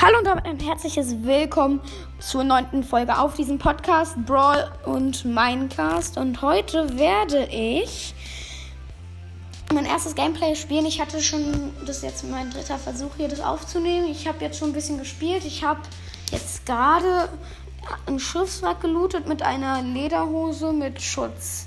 Hallo 0.00 0.18
und 0.18 0.26
damit 0.26 0.44
ein 0.44 0.58
herzliches 0.58 1.22
Willkommen 1.22 1.80
zur 2.18 2.42
neunten 2.42 2.82
Folge 2.82 3.16
auf 3.16 3.36
diesem 3.36 3.58
Podcast 3.58 4.16
Brawl 4.26 4.68
und 4.84 5.24
Minecast. 5.24 6.18
Und 6.18 6.42
heute 6.42 6.98
werde 6.98 7.44
ich 7.44 8.12
mein 9.72 9.86
erstes 9.86 10.16
Gameplay 10.16 10.56
spielen. 10.56 10.84
Ich 10.84 11.00
hatte 11.00 11.22
schon, 11.22 11.72
das 11.86 11.98
ist 11.98 12.02
jetzt 12.02 12.28
mein 12.28 12.50
dritter 12.50 12.76
Versuch 12.76 13.12
hier, 13.16 13.28
das 13.28 13.40
aufzunehmen. 13.40 14.08
Ich 14.10 14.26
habe 14.26 14.44
jetzt 14.44 14.58
schon 14.58 14.70
ein 14.70 14.74
bisschen 14.74 14.98
gespielt. 14.98 15.44
Ich 15.44 15.62
habe 15.62 15.80
jetzt 16.32 16.66
gerade 16.66 17.28
ein 18.06 18.18
Schiffswrack 18.18 18.80
gelootet 18.80 19.28
mit 19.28 19.42
einer 19.42 19.80
Lederhose 19.80 20.72
mit 20.72 21.00
Schutz. 21.00 21.66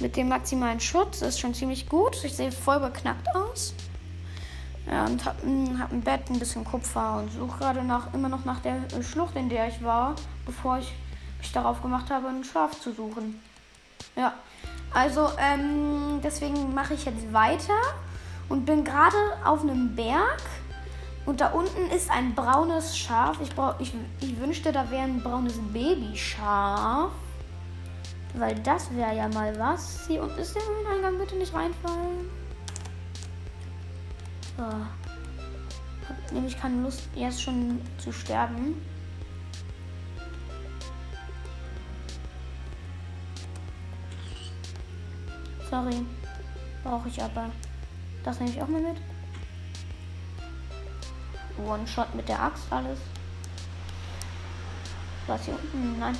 Mit 0.00 0.16
dem 0.16 0.28
maximalen 0.28 0.80
Schutz. 0.80 1.20
Das 1.20 1.30
ist 1.30 1.40
schon 1.40 1.52
ziemlich 1.52 1.90
gut. 1.90 2.16
Ich 2.24 2.34
sehe 2.34 2.52
voll 2.52 2.80
beknackt 2.80 3.28
aus. 3.36 3.74
Ja, 4.90 5.04
und 5.04 5.24
hab, 5.24 5.36
hab 5.36 5.92
ein 5.92 6.00
Bett, 6.00 6.28
ein 6.28 6.38
bisschen 6.38 6.64
Kupfer 6.64 7.18
und 7.18 7.32
suche 7.32 7.58
gerade 7.58 7.84
nach, 7.84 8.12
immer 8.12 8.28
noch 8.28 8.44
nach 8.44 8.58
der 8.60 8.76
äh, 8.92 9.02
Schlucht, 9.02 9.36
in 9.36 9.48
der 9.48 9.68
ich 9.68 9.84
war, 9.84 10.16
bevor 10.44 10.78
ich 10.78 10.92
mich 11.38 11.52
darauf 11.52 11.80
gemacht 11.80 12.10
habe, 12.10 12.26
einen 12.26 12.42
Schlaf 12.42 12.80
zu 12.80 12.92
suchen. 12.92 13.40
Ja, 14.16 14.34
also 14.92 15.28
ähm, 15.38 16.20
deswegen 16.24 16.74
mache 16.74 16.94
ich 16.94 17.04
jetzt 17.04 17.32
weiter 17.32 17.78
und 18.48 18.64
bin 18.64 18.82
gerade 18.82 19.16
auf 19.44 19.62
einem 19.62 19.94
Berg 19.94 20.42
und 21.24 21.40
da 21.40 21.50
unten 21.50 21.88
ist 21.94 22.10
ein 22.10 22.34
braunes 22.34 22.98
Schaf. 22.98 23.38
Ich, 23.40 23.54
brauch, 23.54 23.74
ich, 23.78 23.94
ich 24.20 24.40
wünschte, 24.40 24.72
da 24.72 24.90
wäre 24.90 25.04
ein 25.04 25.22
braunes 25.22 25.54
Babyschaf. 25.72 27.12
Weil 28.34 28.54
das 28.60 28.92
wäre 28.94 29.14
ja 29.14 29.28
mal 29.28 29.56
was. 29.58 30.06
Hier 30.06 30.22
unten 30.22 30.38
ist 30.38 30.54
der 30.54 30.62
Höhleneingang, 30.62 31.18
bitte 31.18 31.36
nicht 31.36 31.54
reinfallen. 31.54 32.39
So. 34.60 34.66
Hab 34.66 36.32
nämlich 36.32 36.60
keine 36.60 36.82
Lust, 36.82 37.08
jetzt 37.14 37.42
schon 37.42 37.80
zu 37.96 38.12
sterben. 38.12 38.74
Sorry. 45.70 46.04
Brauche 46.84 47.08
ich 47.08 47.22
aber. 47.22 47.50
Das 48.22 48.38
nehme 48.38 48.52
ich 48.52 48.60
auch 48.60 48.68
mal 48.68 48.82
mit. 48.82 48.98
One-Shot 51.66 52.14
mit 52.14 52.28
der 52.28 52.42
Axt, 52.42 52.64
alles. 52.70 52.98
Was 55.26 55.46
hier 55.46 55.54
unten? 55.54 55.98
Nein. 55.98 56.16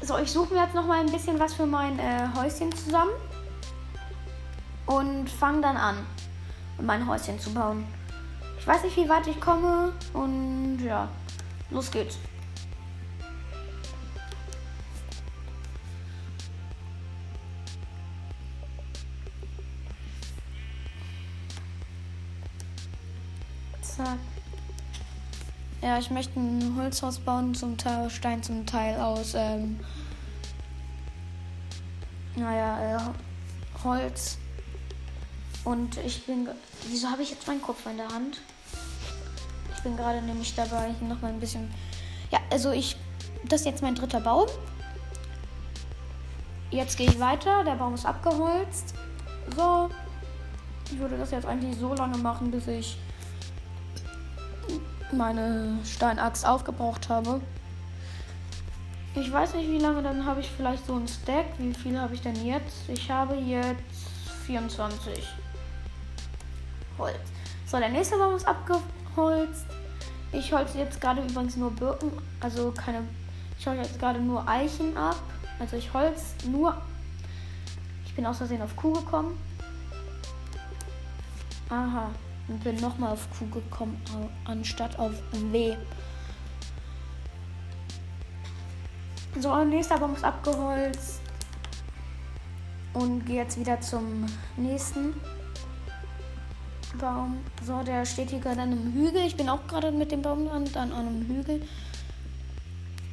So, 0.00 0.18
ich 0.18 0.32
suche 0.32 0.52
mir 0.52 0.64
jetzt 0.64 0.74
noch 0.74 0.86
mal 0.86 0.98
ein 0.98 1.12
bisschen 1.12 1.38
was 1.38 1.54
für 1.54 1.66
mein 1.66 1.96
äh, 2.00 2.26
Häuschen 2.34 2.74
zusammen. 2.74 3.12
Und 4.86 5.30
fange 5.30 5.60
dann 5.60 5.76
an, 5.76 6.06
mein 6.80 7.06
Häuschen 7.06 7.38
zu 7.38 7.52
bauen. 7.52 7.84
Ich 8.58 8.66
weiß 8.66 8.84
nicht, 8.84 8.96
wie 8.96 9.08
weit 9.08 9.26
ich 9.26 9.40
komme. 9.40 9.92
Und 10.12 10.78
ja, 10.84 11.08
los 11.70 11.90
geht's. 11.90 12.18
Zack. 23.80 24.18
Ja, 25.80 25.98
ich 25.98 26.10
möchte 26.10 26.38
ein 26.38 26.74
Holzhaus 26.76 27.18
bauen, 27.18 27.54
zum 27.54 27.76
Teil 27.76 28.06
aus 28.06 28.12
Stein, 28.12 28.42
zum 28.42 28.66
Teil 28.66 29.00
aus, 29.00 29.34
ähm, 29.34 29.78
naja, 32.36 32.96
äh, 32.96 33.00
Holz. 33.84 34.38
Und 35.68 35.98
ich 35.98 36.24
bin, 36.24 36.48
wieso 36.88 37.10
habe 37.10 37.22
ich 37.22 37.28
jetzt 37.28 37.46
meinen 37.46 37.60
Kopf 37.60 37.84
in 37.84 37.98
der 37.98 38.08
Hand? 38.08 38.40
Ich 39.76 39.82
bin 39.82 39.98
gerade 39.98 40.22
nämlich 40.22 40.54
dabei, 40.54 40.94
hier 40.98 41.06
nochmal 41.06 41.30
ein 41.30 41.40
bisschen, 41.40 41.70
ja, 42.30 42.38
also 42.50 42.70
ich, 42.70 42.96
das 43.44 43.60
ist 43.60 43.66
jetzt 43.66 43.82
mein 43.82 43.94
dritter 43.94 44.20
Baum. 44.20 44.46
Jetzt 46.70 46.96
gehe 46.96 47.06
ich 47.06 47.20
weiter, 47.20 47.64
der 47.64 47.74
Baum 47.74 47.92
ist 47.92 48.06
abgeholzt. 48.06 48.94
So, 49.54 49.90
ich 50.90 50.98
würde 50.98 51.18
das 51.18 51.32
jetzt 51.32 51.44
eigentlich 51.44 51.76
so 51.78 51.92
lange 51.92 52.16
machen, 52.16 52.50
bis 52.50 52.66
ich 52.66 52.96
meine 55.12 55.80
Steinaxt 55.84 56.46
aufgebraucht 56.46 57.10
habe. 57.10 57.42
Ich 59.14 59.30
weiß 59.30 59.52
nicht, 59.52 59.68
wie 59.68 59.80
lange, 59.80 60.02
dann 60.02 60.24
habe 60.24 60.40
ich 60.40 60.50
vielleicht 60.50 60.86
so 60.86 60.94
ein 60.94 61.06
Stack. 61.06 61.44
Wie 61.58 61.74
viel 61.74 62.00
habe 62.00 62.14
ich 62.14 62.22
denn 62.22 62.42
jetzt? 62.46 62.88
Ich 62.88 63.10
habe 63.10 63.34
jetzt 63.34 63.82
24 64.46 65.37
Holz. 66.98 67.18
So, 67.66 67.78
der 67.78 67.88
nächste 67.88 68.16
Baum 68.18 68.34
ist 68.34 68.46
abgeholzt. 68.46 69.66
Ich 70.32 70.52
holze 70.52 70.78
jetzt 70.78 71.00
gerade 71.00 71.22
übrigens 71.22 71.56
nur 71.56 71.70
Birken, 71.70 72.12
also 72.40 72.72
keine. 72.72 73.04
Ich 73.58 73.66
holze 73.66 73.82
jetzt 73.82 73.98
gerade 73.98 74.20
nur 74.20 74.46
Eichen 74.46 74.96
ab. 74.96 75.16
Also 75.58 75.76
ich 75.76 75.92
holz 75.92 76.34
nur. 76.46 76.76
Ich 78.06 78.14
bin 78.14 78.26
aus 78.26 78.38
Versehen 78.38 78.62
auf 78.62 78.76
Kuh 78.76 78.92
gekommen. 78.92 79.38
Aha. 81.68 82.10
Und 82.48 82.64
bin 82.64 82.76
nochmal 82.76 83.12
auf 83.12 83.28
Q 83.38 83.46
gekommen, 83.50 84.00
anstatt 84.46 84.98
auf 84.98 85.12
W. 85.32 85.76
So, 89.38 89.64
nächster 89.64 89.98
Baum 89.98 90.14
ist 90.14 90.24
abgeholzt. 90.24 91.20
Und 92.94 93.26
gehe 93.26 93.42
jetzt 93.42 93.58
wieder 93.60 93.80
zum 93.80 94.24
nächsten 94.56 95.14
Baum. 96.96 97.38
So, 97.64 97.82
der 97.82 98.06
steht 98.06 98.30
hier 98.30 98.40
gerade 98.40 98.62
an 98.62 98.72
einem 98.72 98.92
Hügel. 98.92 99.22
Ich 99.26 99.36
bin 99.36 99.48
auch 99.48 99.66
gerade 99.66 99.92
mit 99.92 100.10
dem 100.10 100.22
Baum 100.22 100.48
an, 100.48 100.64
an 100.74 100.92
einem 100.92 101.26
Hügel. 101.26 101.62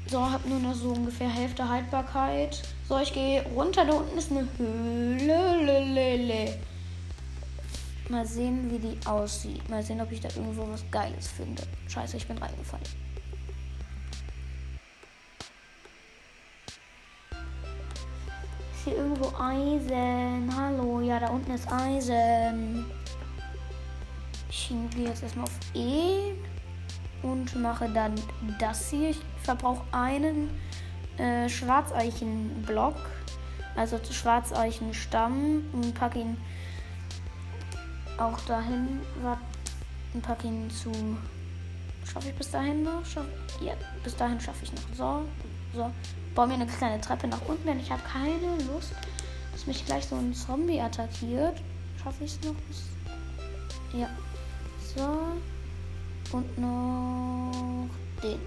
So, 0.07 0.21
habe 0.21 0.47
nur 0.47 0.59
noch 0.59 0.75
so 0.75 0.89
ungefähr 0.89 1.29
Hälfte 1.29 1.67
Haltbarkeit. 1.67 2.61
So, 2.87 2.99
ich 2.99 3.13
gehe 3.13 3.43
runter. 3.55 3.85
Da 3.85 3.93
unten 3.93 4.17
ist 4.17 4.31
eine 4.31 4.47
Höhle. 4.57 6.57
Mal 8.09 8.25
sehen, 8.25 8.71
wie 8.71 8.79
die 8.79 9.07
aussieht. 9.07 9.67
Mal 9.67 9.83
sehen, 9.83 9.99
ob 9.99 10.11
ich 10.11 10.21
da 10.21 10.29
irgendwo 10.29 10.69
was 10.69 10.83
Geiles 10.91 11.27
finde. 11.27 11.63
Scheiße, 11.87 12.17
ich 12.17 12.27
bin 12.27 12.37
reingefallen. 12.37 12.85
Ist 18.75 18.85
hier 18.85 18.97
irgendwo 18.97 19.33
Eisen? 19.39 20.55
Hallo, 20.55 21.01
ja, 21.01 21.19
da 21.19 21.29
unten 21.29 21.51
ist 21.51 21.67
Eisen. 21.71 22.85
Ich 24.57 24.71
gehe 24.95 25.09
jetzt 25.09 25.21
erstmal 25.21 25.43
auf 25.43 25.59
E 25.73 26.33
und 27.23 27.61
mache 27.61 27.89
dann 27.89 28.15
das 28.57 28.89
hier. 28.89 29.09
Ich 29.09 29.19
verbrauche 29.43 29.83
einen 29.91 30.49
äh, 31.17 31.49
Schwarzeichenblock, 31.49 32.95
also 33.75 33.99
Schwarzeichenstamm 34.09 35.65
und 35.73 35.93
packe 35.93 36.19
ihn 36.19 36.37
auch 38.17 38.39
dahin 38.41 39.01
und 40.13 40.21
packe 40.21 40.47
ihn 40.47 40.71
zu. 40.71 40.89
Schaffe 42.05 42.29
ich 42.29 42.35
bis 42.35 42.49
dahin 42.49 42.83
noch? 42.83 43.05
Schaff, 43.05 43.25
ja, 43.59 43.73
bis 44.05 44.15
dahin 44.15 44.39
schaffe 44.39 44.63
ich 44.63 44.71
noch. 44.71 44.81
So, 44.95 45.25
so. 45.73 45.91
Baue 46.33 46.47
mir 46.47 46.53
eine 46.53 46.67
kleine 46.67 47.01
Treppe 47.01 47.27
nach 47.27 47.41
unten, 47.45 47.67
denn 47.67 47.79
ich 47.81 47.91
habe 47.91 48.01
keine 48.03 48.55
Lust, 48.71 48.93
dass 49.51 49.67
mich 49.67 49.85
gleich 49.85 50.05
so 50.05 50.15
ein 50.15 50.33
Zombie 50.33 50.79
attackiert. 50.79 51.61
Schaffe 52.01 52.23
ich 52.23 52.31
es 52.31 52.39
noch? 52.41 52.55
Ja. 53.99 54.09
So. 54.95 56.37
Und 56.37 56.57
noch 56.57 57.89
den. 58.23 58.39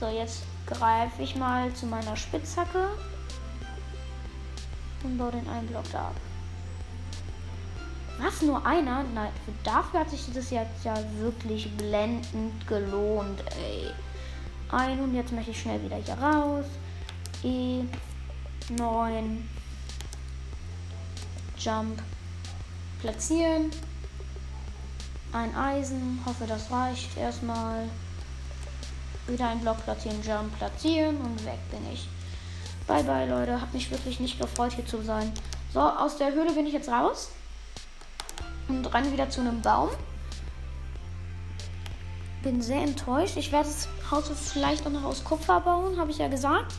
So, 0.00 0.08
jetzt 0.08 0.42
greife 0.66 1.22
ich 1.22 1.36
mal 1.36 1.72
zu 1.74 1.86
meiner 1.86 2.16
Spitzhacke 2.16 2.88
und 5.04 5.18
baue 5.18 5.32
den 5.32 5.48
einen 5.48 5.68
Block 5.68 5.84
da 5.92 6.08
ab. 6.08 6.16
Was, 8.18 8.42
nur 8.42 8.64
einer? 8.64 9.04
Nein, 9.14 9.30
dafür 9.64 10.00
hat 10.00 10.10
sich 10.10 10.32
das 10.32 10.50
jetzt 10.50 10.84
ja 10.84 10.94
wirklich 11.18 11.74
blendend 11.76 12.66
gelohnt, 12.66 13.42
ey. 13.58 13.90
Ein 14.70 15.00
und 15.00 15.14
jetzt 15.14 15.32
möchte 15.32 15.50
ich 15.50 15.60
schnell 15.60 15.82
wieder 15.82 15.96
hier 15.96 16.14
raus. 16.14 16.64
E, 17.42 17.82
9, 18.70 19.48
Jump, 21.58 22.02
platzieren. 23.00 23.70
Ein 25.32 25.54
Eisen, 25.56 26.20
hoffe 26.26 26.44
das 26.46 26.70
reicht 26.70 27.16
erstmal. 27.16 27.88
Wieder 29.26 29.48
ein 29.48 29.60
Block 29.60 29.82
platzieren, 29.84 30.20
Jump 30.22 30.56
platzieren 30.58 31.16
und 31.18 31.44
weg 31.46 31.58
bin 31.70 31.80
ich. 31.92 32.08
Bye 32.86 33.04
bye 33.04 33.26
Leute, 33.26 33.60
hat 33.60 33.72
mich 33.72 33.90
wirklich 33.90 34.20
nicht 34.20 34.38
gefreut 34.38 34.72
hier 34.72 34.84
zu 34.84 35.00
sein. 35.02 35.32
So, 35.72 35.80
aus 35.80 36.18
der 36.18 36.32
Höhle 36.32 36.52
bin 36.52 36.66
ich 36.66 36.72
jetzt 36.72 36.88
raus 36.88 37.30
und 38.68 38.92
renne 38.92 39.12
wieder 39.12 39.30
zu 39.30 39.40
einem 39.40 39.62
Baum. 39.62 39.88
Bin 42.42 42.60
sehr 42.60 42.82
enttäuscht. 42.82 43.36
Ich 43.36 43.52
werde 43.52 43.68
das 43.68 43.88
Haus 44.10 44.28
vielleicht 44.52 44.86
auch 44.86 44.90
noch 44.90 45.04
aus 45.04 45.24
Kupfer 45.24 45.60
bauen, 45.60 45.98
habe 45.98 46.10
ich 46.10 46.18
ja 46.18 46.28
gesagt. 46.28 46.74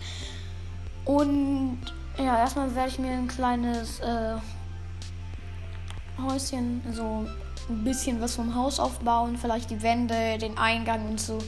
Und 1.05 1.79
ja, 2.17 2.38
erstmal 2.38 2.75
werde 2.75 2.89
ich 2.89 3.00
mir 3.00 3.11
ein 3.11 3.27
kleines 3.27 4.00
äh, 4.01 4.35
Häuschen, 6.21 6.81
so 6.91 7.25
ein 7.69 7.83
bisschen 7.83 8.21
was 8.21 8.36
vom 8.36 8.56
Haus 8.56 8.80
aufbauen, 8.80 9.38
vielleicht 9.38 9.69
die 9.69 9.81
Wände, 9.81 10.38
den 10.38 10.57
Eingang 10.57 11.10
und 11.10 11.19
so. 11.19 11.39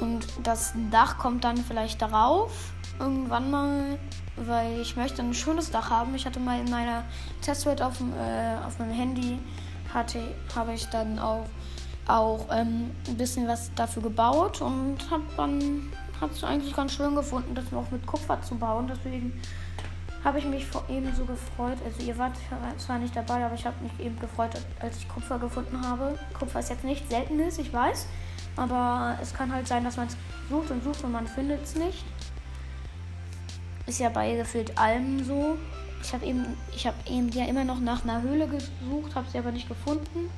Und 0.00 0.26
das 0.42 0.74
Dach 0.90 1.18
kommt 1.18 1.44
dann 1.44 1.56
vielleicht 1.56 2.02
darauf, 2.02 2.72
irgendwann 2.98 3.50
mal, 3.50 3.98
weil 4.36 4.80
ich 4.80 4.96
möchte 4.96 5.22
ein 5.22 5.34
schönes 5.34 5.70
Dach 5.70 5.90
haben. 5.90 6.14
Ich 6.14 6.26
hatte 6.26 6.40
mal 6.40 6.60
in 6.60 6.70
meiner 6.70 7.04
Testwelt 7.40 7.80
auf, 7.80 8.00
äh, 8.00 8.66
auf 8.66 8.78
meinem 8.78 8.92
Handy, 8.92 9.38
hatte, 9.92 10.20
habe 10.54 10.74
ich 10.74 10.86
dann 10.86 11.18
auch, 11.18 11.46
auch 12.06 12.46
ähm, 12.50 12.90
ein 13.06 13.16
bisschen 13.16 13.46
was 13.46 13.72
dafür 13.74 14.02
gebaut 14.02 14.60
und 14.60 14.98
habe 15.10 15.22
dann 15.36 15.92
hat 16.20 16.32
es 16.32 16.44
eigentlich 16.44 16.74
ganz 16.74 16.92
schön 16.92 17.14
gefunden, 17.14 17.54
das 17.54 17.70
noch 17.70 17.90
mit 17.90 18.06
Kupfer 18.06 18.40
zu 18.42 18.56
bauen. 18.56 18.90
Deswegen 18.92 19.40
habe 20.24 20.38
ich 20.38 20.46
mich 20.46 20.66
eben 20.88 21.14
so 21.14 21.24
gefreut. 21.26 21.78
Also 21.84 22.02
ihr 22.02 22.16
wart 22.16 22.32
zwar 22.78 22.98
nicht 22.98 23.14
dabei, 23.14 23.44
aber 23.44 23.54
ich 23.54 23.66
habe 23.66 23.76
mich 23.82 23.92
eben 24.00 24.18
gefreut, 24.18 24.50
als 24.80 24.96
ich 24.96 25.08
Kupfer 25.08 25.38
gefunden 25.38 25.86
habe. 25.86 26.18
Kupfer 26.38 26.60
ist 26.60 26.70
jetzt 26.70 26.84
nicht 26.84 27.08
seltenes, 27.10 27.58
ich 27.58 27.72
weiß. 27.72 28.06
Aber 28.56 29.18
es 29.20 29.34
kann 29.34 29.52
halt 29.52 29.68
sein, 29.68 29.84
dass 29.84 29.96
man 29.96 30.06
es 30.06 30.16
sucht 30.48 30.70
und 30.70 30.82
sucht 30.82 31.04
und 31.04 31.12
man 31.12 31.26
findet 31.26 31.62
es 31.64 31.74
nicht. 31.74 32.04
Ist 33.86 34.00
ja 34.00 34.08
bei 34.08 34.34
gefühlt 34.34 34.76
allem 34.78 35.22
so. 35.22 35.58
Ich 36.02 36.12
habe 36.14 36.24
eben, 36.24 36.46
ich 36.74 36.86
habe 36.86 36.96
eben 37.06 37.28
ja 37.30 37.44
immer 37.44 37.64
noch 37.64 37.80
nach 37.80 38.02
einer 38.04 38.22
Höhle 38.22 38.46
gesucht, 38.46 39.14
habe 39.14 39.28
sie 39.30 39.38
aber 39.38 39.52
nicht 39.52 39.68
gefunden. 39.68 40.30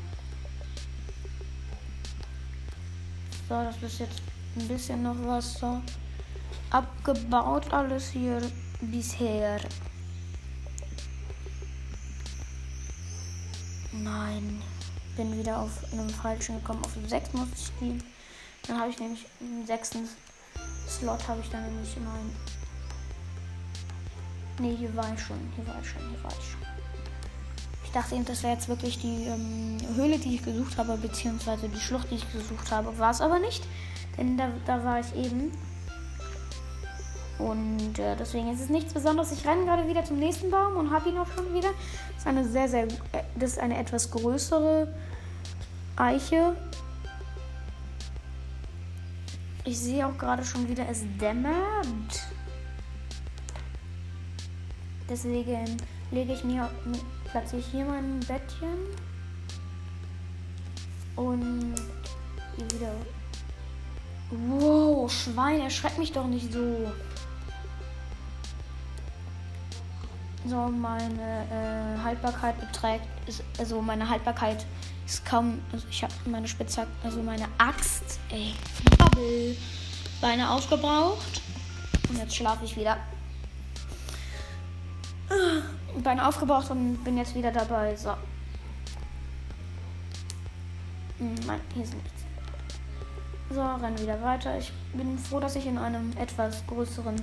So, 3.48 3.54
das 3.54 3.80
ist 3.82 4.00
jetzt 4.00 4.22
ein 4.56 4.66
bisschen 4.66 5.02
noch 5.04 5.16
was 5.24 5.54
so 5.54 5.80
abgebaut 6.70 7.72
alles 7.72 8.10
hier 8.10 8.40
bisher. 8.80 9.58
Nein, 13.92 14.62
bin 15.16 15.38
wieder 15.38 15.58
auf 15.60 15.70
einem 15.92 16.10
falschen 16.10 16.56
gekommen. 16.56 16.84
Auf 16.84 16.92
6 17.06 17.32
muss 17.32 17.48
ich 17.56 17.80
gehen. 17.80 18.02
Dann 18.66 18.80
habe 18.80 18.90
ich 18.90 18.98
nämlich 18.98 19.26
im 19.40 19.66
sechsten 19.66 20.08
Slot 20.88 21.26
habe 21.28 21.40
ich 21.40 21.48
dann 21.50 21.64
nämlich 21.64 21.96
immer 21.96 22.12
ein. 22.12 22.30
Ne, 24.64 24.76
hier 24.76 24.94
war 24.96 25.12
ich 25.12 25.20
schon. 25.20 25.38
Hier 25.54 25.66
war 25.66 25.80
ich 25.80 25.88
schon. 25.88 26.00
Hier 26.08 26.22
war 26.22 26.30
ich 26.30 26.44
schon. 26.44 26.60
Ich 27.84 27.92
dachte 27.92 28.14
eben, 28.14 28.24
das 28.24 28.42
wäre 28.42 28.54
jetzt 28.54 28.68
wirklich 28.68 28.98
die 28.98 29.24
ähm, 29.24 29.78
Höhle, 29.94 30.18
die 30.18 30.34
ich 30.36 30.44
gesucht 30.44 30.76
habe, 30.76 30.96
beziehungsweise 30.96 31.68
die 31.68 31.80
Schlucht, 31.80 32.10
die 32.10 32.16
ich 32.16 32.32
gesucht 32.32 32.70
habe. 32.70 32.98
War 32.98 33.10
es 33.10 33.20
aber 33.20 33.38
nicht. 33.38 33.64
Denn 34.18 34.36
da, 34.36 34.50
da 34.66 34.84
war 34.84 35.00
ich 35.00 35.14
eben. 35.14 35.52
Und 37.38 37.98
äh, 37.98 38.16
deswegen 38.16 38.52
ist 38.52 38.60
es 38.60 38.68
nichts 38.70 38.94
Besonderes. 38.94 39.30
Ich 39.32 39.46
renne 39.46 39.64
gerade 39.66 39.86
wieder 39.86 40.04
zum 40.04 40.18
nächsten 40.18 40.50
Baum 40.50 40.76
und 40.76 40.90
habe 40.90 41.10
ihn 41.10 41.18
auch 41.18 41.26
schon 41.36 41.52
wieder. 41.52 41.68
Das 42.08 42.18
ist 42.18 42.26
eine 42.26 42.44
sehr, 42.44 42.68
sehr, 42.68 42.84
äh, 42.84 43.22
das 43.34 43.52
ist 43.52 43.58
eine 43.58 43.78
etwas 43.78 44.10
größere 44.10 44.88
Eiche. 45.96 46.56
Ich 49.64 49.78
sehe 49.78 50.06
auch 50.06 50.16
gerade 50.16 50.44
schon 50.44 50.68
wieder, 50.68 50.88
es 50.88 51.02
dämmert. 51.20 51.54
Deswegen 55.08 55.76
lege 56.10 56.32
ich 56.32 56.44
mir, 56.44 56.70
platziere 57.24 57.60
ich 57.60 57.66
hier 57.66 57.84
mein 57.84 58.20
Bettchen. 58.20 58.78
Und 61.16 61.74
hier 62.56 62.70
wieder. 62.70 62.92
Wow, 64.30 65.10
Schwein, 65.10 65.60
erschreckt 65.60 65.98
mich 65.98 66.12
doch 66.12 66.26
nicht 66.26 66.52
so. 66.52 66.92
So, 70.48 70.68
meine 70.68 71.44
äh, 71.50 72.02
Haltbarkeit 72.04 72.60
beträgt, 72.60 73.04
ist, 73.26 73.42
also 73.58 73.82
meine 73.82 74.08
Haltbarkeit 74.08 74.64
ist 75.04 75.26
kaum, 75.26 75.60
also 75.72 75.86
ich 75.90 76.02
habe 76.04 76.12
meine 76.26 76.46
Spitzhacke, 76.46 76.90
also 77.02 77.20
meine 77.20 77.46
Axt, 77.58 78.20
ey, 78.30 78.54
Bubble, 78.96 79.56
Beine 80.20 80.48
aufgebraucht. 80.48 81.42
Und 82.08 82.18
jetzt 82.18 82.36
schlafe 82.36 82.64
ich 82.64 82.76
wieder. 82.76 82.96
Beine 86.04 86.28
aufgebraucht 86.28 86.70
und 86.70 87.02
bin 87.02 87.16
jetzt 87.16 87.34
wieder 87.34 87.50
dabei. 87.50 87.96
So. 87.96 88.10
Hm, 91.18 91.34
nein, 91.46 91.60
hier 91.74 91.82
ist 91.82 91.94
nichts. 91.94 92.10
So, 93.50 93.62
rennen 93.62 93.98
wieder 93.98 94.22
weiter. 94.22 94.56
Ich 94.58 94.72
bin 94.92 95.18
froh, 95.18 95.40
dass 95.40 95.56
ich 95.56 95.66
in 95.66 95.78
einem 95.78 96.12
etwas 96.16 96.64
größeren 96.68 97.16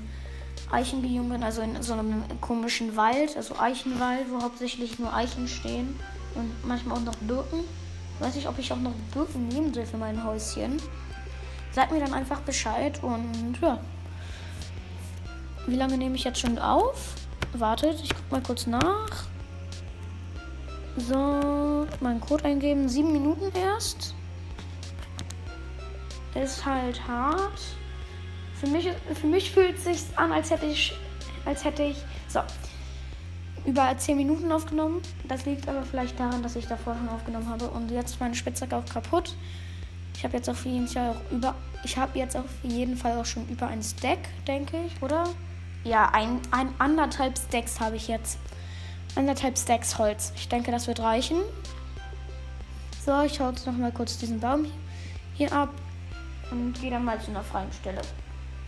Eichenbiom 0.74 1.30
bin, 1.30 1.44
also 1.44 1.62
in 1.62 1.81
so 1.84 1.94
einem 1.94 2.24
komischen 2.42 2.96
Wald, 2.96 3.38
also 3.38 3.58
Eichenwald, 3.60 4.25
wo 4.31 4.42
hauptsächlich 4.42 4.98
nur 5.00 5.14
Eichen 5.14 5.48
stehen 5.48 6.00
und 6.36 6.52
manchmal 6.66 6.98
auch 6.98 7.04
noch 7.04 7.16
Birken. 7.16 7.60
Ich 8.16 8.25
weiß 8.25 8.36
nicht, 8.36 8.48
ob 8.48 8.58
ich 8.58 8.72
auch 8.72 8.80
noch 8.80 8.94
Birken 9.14 9.48
nehmen 9.48 9.74
soll 9.74 9.86
für 9.86 9.98
mein 9.98 10.24
Häuschen. 10.24 10.81
Sagt 11.72 11.92
mir 11.92 12.00
dann 12.00 12.14
einfach 12.14 12.42
Bescheid 12.42 13.02
und 13.04 13.60
ja. 13.62 13.80
Wie 15.68 15.75
lange 15.75 15.98
nehme 15.98 16.16
ich 16.16 16.24
jetzt 16.24 16.40
schon 16.40 16.60
auf? 16.60 17.16
Wartet, 17.54 18.02
ich 18.04 18.10
guck 18.10 18.31
mal 18.31 18.42
kurz 18.42 18.68
nach. 18.68 19.28
So, 20.98 21.88
meinen 22.02 22.22
Code 22.22 22.46
eingeben. 22.46 22.90
Sieben 22.90 23.12
Minuten 23.12 23.52
erst. 23.56 24.14
Ist 26.36 26.66
halt 26.66 27.08
hart. 27.08 27.60
Für 28.63 28.69
mich, 28.69 28.89
für 29.19 29.27
mich 29.27 29.51
fühlt 29.51 29.75
es 29.75 29.83
sich 29.83 30.18
an, 30.18 30.31
als 30.31 30.50
hätte 30.50 30.65
ich, 30.68 30.94
als 31.44 31.65
hätte 31.65 31.83
ich, 31.83 31.98
so, 32.30 32.39
über 33.65 33.94
10 33.98 34.15
Minuten 34.15 34.50
aufgenommen. 34.54 35.01
Das 35.27 35.45
liegt 35.45 35.68
aber 35.68 35.83
vielleicht 35.83 36.18
daran, 36.18 36.42
dass 36.42 36.56
ich 36.56 36.65
davor 36.65 36.95
schon 36.95 37.10
aufgenommen 37.10 37.50
habe 37.50 37.68
und 37.68 37.92
jetzt 37.92 38.12
ist 38.12 38.19
meine 38.21 38.36
Spitzhacke 38.36 38.77
auch 38.77 38.86
kaputt. 38.86 39.36
Ich 40.15 40.24
habe 40.24 40.38
jetzt 40.38 40.50
auf 40.50 40.63
jeden 40.63 40.88
Fall 40.88 41.10
auch 41.10 41.31
über, 41.33 41.56
ich 41.83 41.98
habe 41.98 42.18
jetzt 42.18 42.38
auf 42.38 42.45
jeden 42.63 42.95
Fall 42.95 43.18
auch 43.18 43.25
schon 43.25 43.45
über 43.50 43.68
ein 43.68 43.83
Stack, 43.83 44.19
denke 44.48 44.77
ich, 44.88 45.04
oder? 45.04 45.25
Ja, 45.83 46.12
ein, 46.13 46.39
ein 46.51 46.69
anderthalb 46.80 47.38
Stacks 47.38 47.81
habe 47.81 47.98
ich 47.98 48.07
jetzt. 48.07 48.39
Anderthalb 49.18 49.57
Stacks 49.57 49.98
Holz. 49.98 50.31
Ich 50.38 50.48
denke, 50.48 50.71
das 50.71 50.88
wird 50.88 51.01
reichen. 51.01 51.39
So, 53.06 53.24
ich 53.24 53.42
hau 53.42 53.50
jetzt 53.50 53.68
noch 53.68 53.74
mal 53.74 53.92
kurz 53.92 54.18
diesen 54.18 54.39
Baum 54.39 54.68
hier 55.33 55.51
ab 55.51 55.74
und 56.50 56.80
gehe 56.80 56.92
dann 56.92 57.04
mal 57.04 57.19
zu 57.19 57.31
einer 57.31 57.44
freien 57.44 57.74
Stelle. 57.74 58.00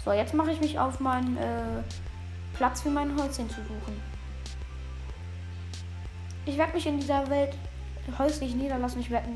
So, 0.05 0.13
jetzt 0.13 0.35
mache 0.35 0.51
ich 0.51 0.61
mich 0.61 0.77
auf 0.77 0.99
meinen 0.99 1.35
äh, 1.35 1.81
Platz 2.53 2.81
für 2.81 2.91
mein 2.91 3.19
Häuschen 3.19 3.49
zu 3.49 3.55
suchen. 3.55 3.99
Ich 6.45 6.57
werde 6.59 6.73
mich 6.73 6.85
in 6.85 6.99
dieser 6.99 7.27
Welt 7.27 7.57
häuslich 8.19 8.53
niederlassen. 8.53 9.01
Ich 9.01 9.09
werde. 9.09 9.27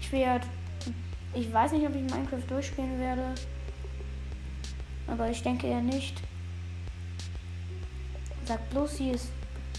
Ich 0.00 0.10
werde. 0.10 0.44
Ich 1.34 1.52
weiß 1.52 1.70
nicht, 1.70 1.86
ob 1.86 1.94
ich 1.94 2.02
Minecraft 2.02 2.42
durchspielen 2.48 2.98
werde. 2.98 3.32
Aber 5.06 5.30
ich 5.30 5.40
denke 5.40 5.68
eher 5.68 5.80
nicht. 5.80 6.20
Sag 8.44 8.68
bloß, 8.70 8.96
hier 8.96 9.14
ist. 9.14 9.28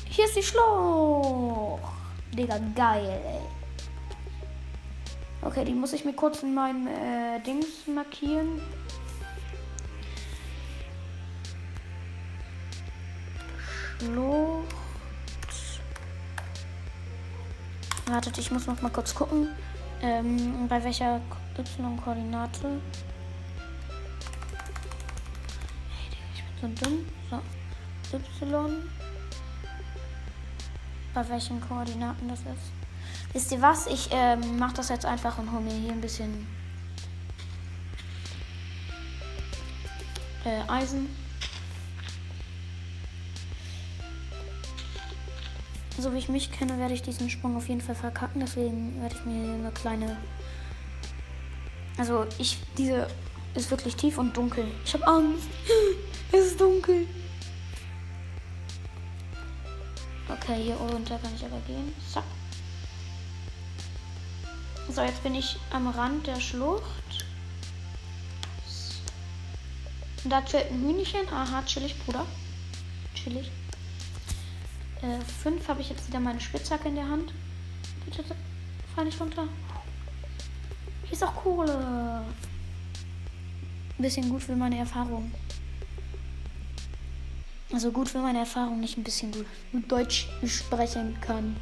Hier 0.05 0.23
ist 0.23 0.37
die 0.37 0.43
Schlucht. 0.43 1.81
Digga, 2.33 2.59
geil, 2.73 3.21
ey. 3.25 3.41
Okay, 5.41 5.65
die 5.65 5.73
muss 5.73 5.91
ich 5.91 6.05
mir 6.05 6.13
kurz 6.13 6.43
in 6.43 6.53
meinem 6.53 6.87
äh, 6.87 7.41
Dings 7.45 7.67
markieren. 7.93 8.61
Flucht. 14.03 14.67
Wartet, 18.05 18.37
ich 18.37 18.51
muss 18.51 18.67
noch 18.67 18.81
mal 18.81 18.91
kurz 18.91 19.15
gucken, 19.15 19.49
ähm, 20.01 20.67
bei 20.67 20.83
welcher 20.83 21.21
Y-Koordinate. 21.57 22.81
Ich 26.35 26.61
bin 26.61 26.75
so 26.75 26.83
dumm. 26.83 27.05
So, 28.11 28.17
Y. 28.17 28.89
Bei 31.13 31.29
welchen 31.29 31.61
Koordinaten 31.61 32.27
das 32.27 32.39
ist. 32.39 32.71
Wisst 33.33 33.51
ihr 33.51 33.61
was? 33.61 33.87
Ich 33.87 34.09
ähm, 34.11 34.57
mache 34.57 34.75
das 34.75 34.89
jetzt 34.89 35.05
einfach 35.05 35.37
und 35.37 35.51
hole 35.51 35.61
mir 35.61 35.73
hier 35.73 35.91
ein 35.91 36.01
bisschen 36.01 36.45
äh, 40.45 40.61
Eisen. 40.67 41.22
So 45.97 46.13
wie 46.13 46.17
ich 46.17 46.29
mich 46.29 46.51
kenne, 46.51 46.79
werde 46.79 46.93
ich 46.93 47.01
diesen 47.01 47.29
Sprung 47.29 47.55
auf 47.55 47.69
jeden 47.69 47.81
Fall 47.81 47.95
verkacken. 47.95 48.41
Deswegen 48.41 49.01
werde 49.01 49.15
ich 49.15 49.25
mir 49.25 49.53
eine 49.53 49.71
kleine. 49.71 50.17
Also 51.97 52.25
ich, 52.39 52.57
diese 52.77 53.07
ist 53.53 53.69
wirklich 53.69 53.95
tief 53.95 54.17
und 54.17 54.35
dunkel. 54.35 54.65
Ich 54.85 54.93
habe 54.93 55.07
Angst. 55.07 55.47
es 56.31 56.47
ist 56.47 56.61
dunkel. 56.61 57.07
Okay, 60.29 60.63
hier 60.63 60.75
runter 60.75 61.19
kann 61.19 61.35
ich 61.35 61.45
aber 61.45 61.59
gehen. 61.67 61.93
Zack. 62.11 62.23
So, 64.89 65.01
jetzt 65.01 65.23
bin 65.23 65.35
ich 65.35 65.57
am 65.71 65.87
Rand 65.87 66.27
der 66.27 66.39
Schlucht. 66.39 67.25
Und 70.23 70.29
da 70.29 70.41
chillt 70.41 70.71
ein 70.71 70.81
Hühnchen. 70.81 71.27
Aha, 71.29 71.63
chillig, 71.63 71.97
Bruder. 71.99 72.25
Chillig. 73.13 73.51
5 75.43 75.45
äh, 75.45 75.67
habe 75.67 75.81
ich 75.81 75.89
jetzt 75.89 76.07
wieder 76.07 76.19
meine 76.19 76.39
Spitzhacke 76.39 76.87
in 76.87 76.95
der 76.95 77.07
Hand. 77.07 77.33
Fall 78.95 79.05
nicht 79.05 79.19
runter. 79.19 79.47
Hier 81.03 81.13
ist 81.13 81.23
auch 81.23 81.35
Kohle. 81.35 82.23
Ein 83.97 84.01
bisschen 84.01 84.29
gut 84.29 84.43
für 84.43 84.55
meine 84.55 84.77
Erfahrung. 84.77 85.31
Also 87.71 87.91
gut 87.91 88.09
für 88.09 88.19
meine 88.19 88.39
Erfahrung, 88.39 88.79
nicht 88.79 88.97
ein 88.97 89.03
bisschen 89.03 89.31
gut. 89.31 89.45
Gut 89.71 89.91
Deutsch 89.91 90.29
sprechen 90.45 91.19
kann. 91.21 91.55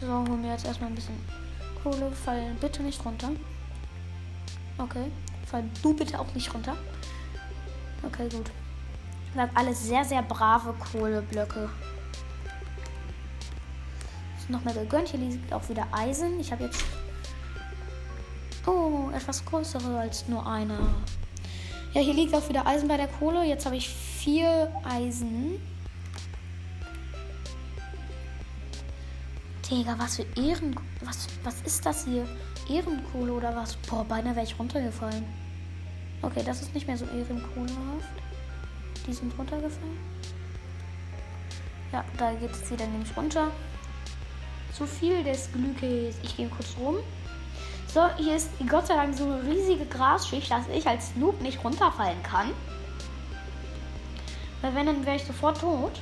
So, 0.00 0.08
holen 0.08 0.42
wir 0.42 0.50
jetzt 0.50 0.66
erstmal 0.66 0.90
ein 0.90 0.96
bisschen 0.96 1.18
Kohle. 1.82 2.10
Fall 2.12 2.56
bitte 2.60 2.82
nicht 2.82 3.04
runter. 3.04 3.30
Okay. 4.78 5.10
Fall 5.46 5.64
du 5.82 5.94
bitte 5.94 6.18
auch 6.18 6.34
nicht 6.34 6.52
runter. 6.52 6.76
Okay, 8.02 8.28
gut. 8.28 8.50
Das 9.34 9.48
sind 9.48 9.56
alles 9.56 9.84
sehr, 9.84 10.04
sehr 10.04 10.22
brave 10.22 10.74
Kohleblöcke. 10.74 11.68
Noch 14.48 14.62
mehr 14.62 14.74
gegönnt. 14.74 15.08
Hier 15.08 15.20
liegt 15.20 15.52
auch 15.52 15.68
wieder 15.68 15.86
Eisen. 15.90 16.38
Ich 16.38 16.52
habe 16.52 16.64
jetzt. 16.64 16.84
Oh, 18.66 19.10
etwas 19.14 19.44
größere 19.44 19.98
als 19.98 20.28
nur 20.28 20.46
eine. 20.46 20.78
Ja, 21.94 22.00
hier 22.00 22.14
liegt 22.14 22.34
auch 22.34 22.48
wieder 22.48 22.66
Eisen 22.66 22.86
bei 22.86 22.96
der 22.96 23.08
Kohle. 23.08 23.44
Jetzt 23.44 23.64
habe 23.66 23.76
ich 23.76 23.88
vier 23.88 24.70
Eisen. 24.84 25.60
Digga, 29.68 29.94
was 29.98 30.16
für 30.16 30.26
Ehren. 30.36 30.76
Was, 31.00 31.26
was 31.42 31.60
ist 31.62 31.84
das 31.84 32.04
hier? 32.04 32.26
Ehrenkohle 32.68 33.32
oder 33.32 33.56
was? 33.56 33.76
Boah, 33.76 34.04
beinahe 34.04 34.36
wäre 34.36 34.44
ich 34.44 34.58
runtergefallen. 34.58 35.24
Okay, 36.22 36.42
das 36.44 36.62
ist 36.62 36.74
nicht 36.74 36.86
mehr 36.86 36.96
so 36.96 37.06
ehrenkohlehaft. 37.06 38.24
Die 39.06 39.12
sind 39.12 39.36
runtergefallen. 39.38 39.98
Ja, 41.92 42.04
da 42.18 42.32
geht 42.32 42.50
es 42.50 42.70
wieder 42.70 42.86
nämlich 42.86 43.16
runter. 43.16 43.50
Zu 44.72 44.86
viel 44.86 45.22
des 45.22 45.50
Glückes. 45.52 46.16
Ich 46.22 46.36
gehe 46.36 46.48
kurz 46.48 46.74
rum. 46.78 46.96
So, 47.86 48.08
hier 48.16 48.34
ist 48.34 48.50
Gott 48.68 48.88
sei 48.88 48.94
Dank 48.94 49.14
so 49.14 49.24
eine 49.24 49.42
riesige 49.44 49.86
Grasschicht, 49.86 50.50
dass 50.50 50.66
ich 50.68 50.86
als 50.86 51.14
Noob 51.14 51.40
nicht 51.40 51.62
runterfallen 51.62 52.20
kann. 52.24 52.50
Weil 54.60 54.74
wenn, 54.74 54.86
dann 54.86 55.06
wäre 55.06 55.16
ich 55.16 55.24
sofort 55.24 55.60
tot. 55.60 56.00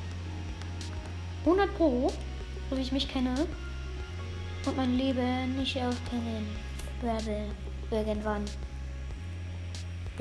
100 1.44 1.76
Pro, 1.76 2.10
so 2.70 2.76
wie 2.76 2.80
ich 2.80 2.92
mich 2.92 3.08
kenne. 3.08 3.34
Und 4.64 4.76
mein 4.76 4.96
Leben 4.96 5.56
nicht 5.58 5.76
aufkennen 5.76 6.46
werde 7.02 7.48
irgendwann. 7.90 8.44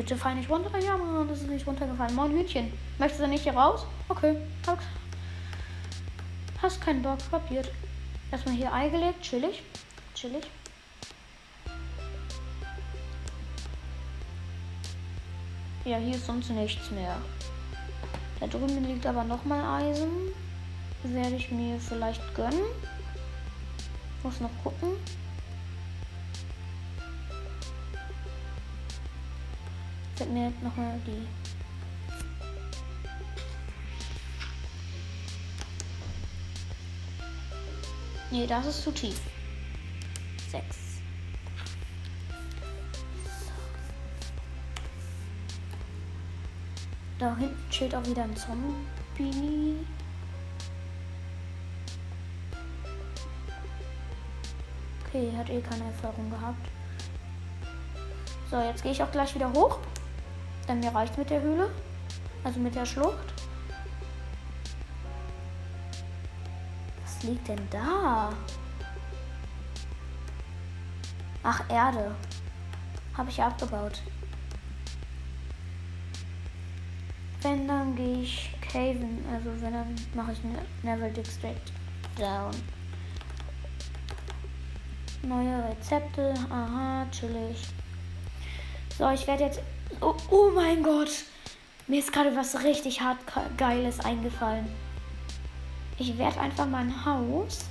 Bitte 0.02 0.18
fall 0.18 0.34
nicht 0.34 0.50
runter. 0.50 0.80
Ja, 0.80 0.98
Mann, 0.98 1.28
das 1.28 1.42
ist 1.42 1.48
nicht 1.48 1.68
runtergefallen. 1.68 2.16
Moin 2.16 2.32
Hühnchen. 2.32 2.74
Möchtest 2.98 3.22
du 3.22 3.28
nicht 3.28 3.44
hier 3.44 3.54
raus? 3.54 3.86
Okay. 4.10 4.36
Hast 6.60 6.82
keinen 6.82 7.04
Bock. 7.04 7.20
Kapiert. 7.30 7.72
Erstmal 8.32 8.56
hier 8.56 8.74
Ei 8.74 8.90
gelegt. 8.90 9.22
Chillig. 9.22 9.62
Chillig. 10.16 10.50
Ja, 15.86 15.98
hier 15.98 16.16
ist 16.16 16.26
sonst 16.26 16.50
nichts 16.50 16.90
mehr. 16.90 17.18
Da 18.40 18.48
drüben 18.48 18.84
liegt 18.84 19.06
aber 19.06 19.24
nochmal 19.24 19.84
Eisen. 19.84 20.34
Werde 21.04 21.36
ich 21.36 21.52
mir 21.52 21.80
vielleicht 21.80 22.24
gönnen. 22.34 22.64
Muss 24.24 24.40
noch 24.40 24.50
gucken. 24.64 24.94
Fällt 30.22 30.34
mir 30.34 30.54
nochmal 30.62 31.00
die. 31.08 31.28
Nee, 38.30 38.46
das 38.46 38.68
ist 38.68 38.84
zu 38.84 38.92
tief. 38.92 39.20
Sechs. 40.52 40.78
Da 47.18 47.36
hinten 47.36 47.72
steht 47.72 47.96
auch 47.96 48.06
wieder 48.06 48.22
ein 48.22 48.38
Zombie. 48.38 49.78
Okay, 55.08 55.34
hat 55.36 55.50
eh 55.50 55.62
keine 55.62 55.86
Erfahrung 55.86 56.30
gehabt. 56.30 56.68
So, 58.52 58.62
jetzt 58.62 58.84
gehe 58.84 58.92
ich 58.92 59.02
auch 59.02 59.12
gleich 59.12 59.34
wieder 59.34 59.52
hoch. 59.52 59.80
Denn 60.72 60.80
mir 60.80 60.96
reicht 60.96 61.18
mit 61.18 61.30
der 61.30 61.42
Höhle. 61.42 61.70
Also 62.46 62.58
mit 62.62 62.74
der 62.74 62.86
Schlucht. 62.86 63.34
Was 67.04 67.24
liegt 67.24 67.46
denn 67.50 67.60
da? 67.70 68.30
Ach, 71.44 71.70
Erde. 71.70 72.16
Habe 73.18 73.30
ich 73.30 73.44
abgebaut. 73.44 74.02
Wenn, 77.42 77.68
dann 77.68 77.94
gehe 77.98 78.22
ich 78.22 78.56
caven. 78.62 79.26
Also 79.30 79.50
wenn, 79.62 79.74
dann 79.74 79.96
mache 80.14 80.32
ich 80.32 80.42
ne 80.42 80.60
Never 80.84 81.10
Dig 81.10 81.28
Straight 81.28 81.74
Down. 82.18 82.52
Neue 85.22 85.70
Rezepte. 85.70 86.34
Aha, 86.50 87.06
chillig. 87.12 87.62
So, 88.98 89.10
ich 89.10 89.28
werde 89.28 89.44
jetzt 89.44 89.60
Oh, 90.00 90.16
oh 90.30 90.52
mein 90.54 90.82
Gott. 90.82 91.12
Mir 91.88 92.00
ist 92.00 92.14
gerade 92.14 92.36
was 92.36 92.64
richtig 92.64 93.02
hart 93.02 93.20
Geiles 93.58 94.00
eingefallen. 94.00 94.68
Ich 95.98 96.18
werde 96.18 96.40
einfach 96.40 96.66
mein 96.66 97.06
Haus 97.06 97.66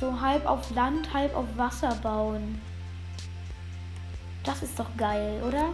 so 0.00 0.20
halb 0.20 0.46
auf 0.46 0.70
Land, 0.74 1.12
halb 1.12 1.34
auf 1.34 1.46
Wasser 1.56 1.94
bauen. 2.02 2.60
Das 4.44 4.62
ist 4.62 4.78
doch 4.78 4.96
geil, 4.96 5.42
oder? 5.46 5.70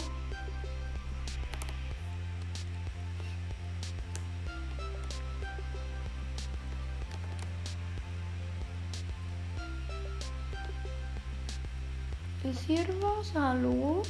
Ist 12.44 12.64
hier 12.66 12.87
was? 13.00 13.32
Hallo? 13.34 14.02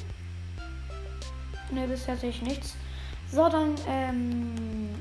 Ne, 1.70 1.86
bisher 1.86 2.16
sehe 2.16 2.30
ich 2.30 2.42
nichts. 2.42 2.76
So, 3.30 3.48
dann 3.48 3.74
ähm, 3.86 4.94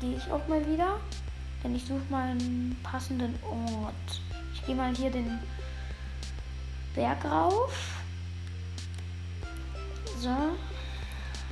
gehe 0.00 0.16
ich 0.16 0.30
auch 0.30 0.46
mal 0.48 0.66
wieder. 0.66 0.98
Denn 1.62 1.74
ich 1.74 1.84
suche 1.84 2.00
mal 2.08 2.30
einen 2.30 2.78
passenden 2.82 3.38
Ort. 3.42 4.20
Ich 4.54 4.64
gehe 4.64 4.74
mal 4.74 4.94
hier 4.94 5.10
den 5.10 5.38
Berg 6.94 7.24
rauf. 7.24 8.00
So. 10.18 10.34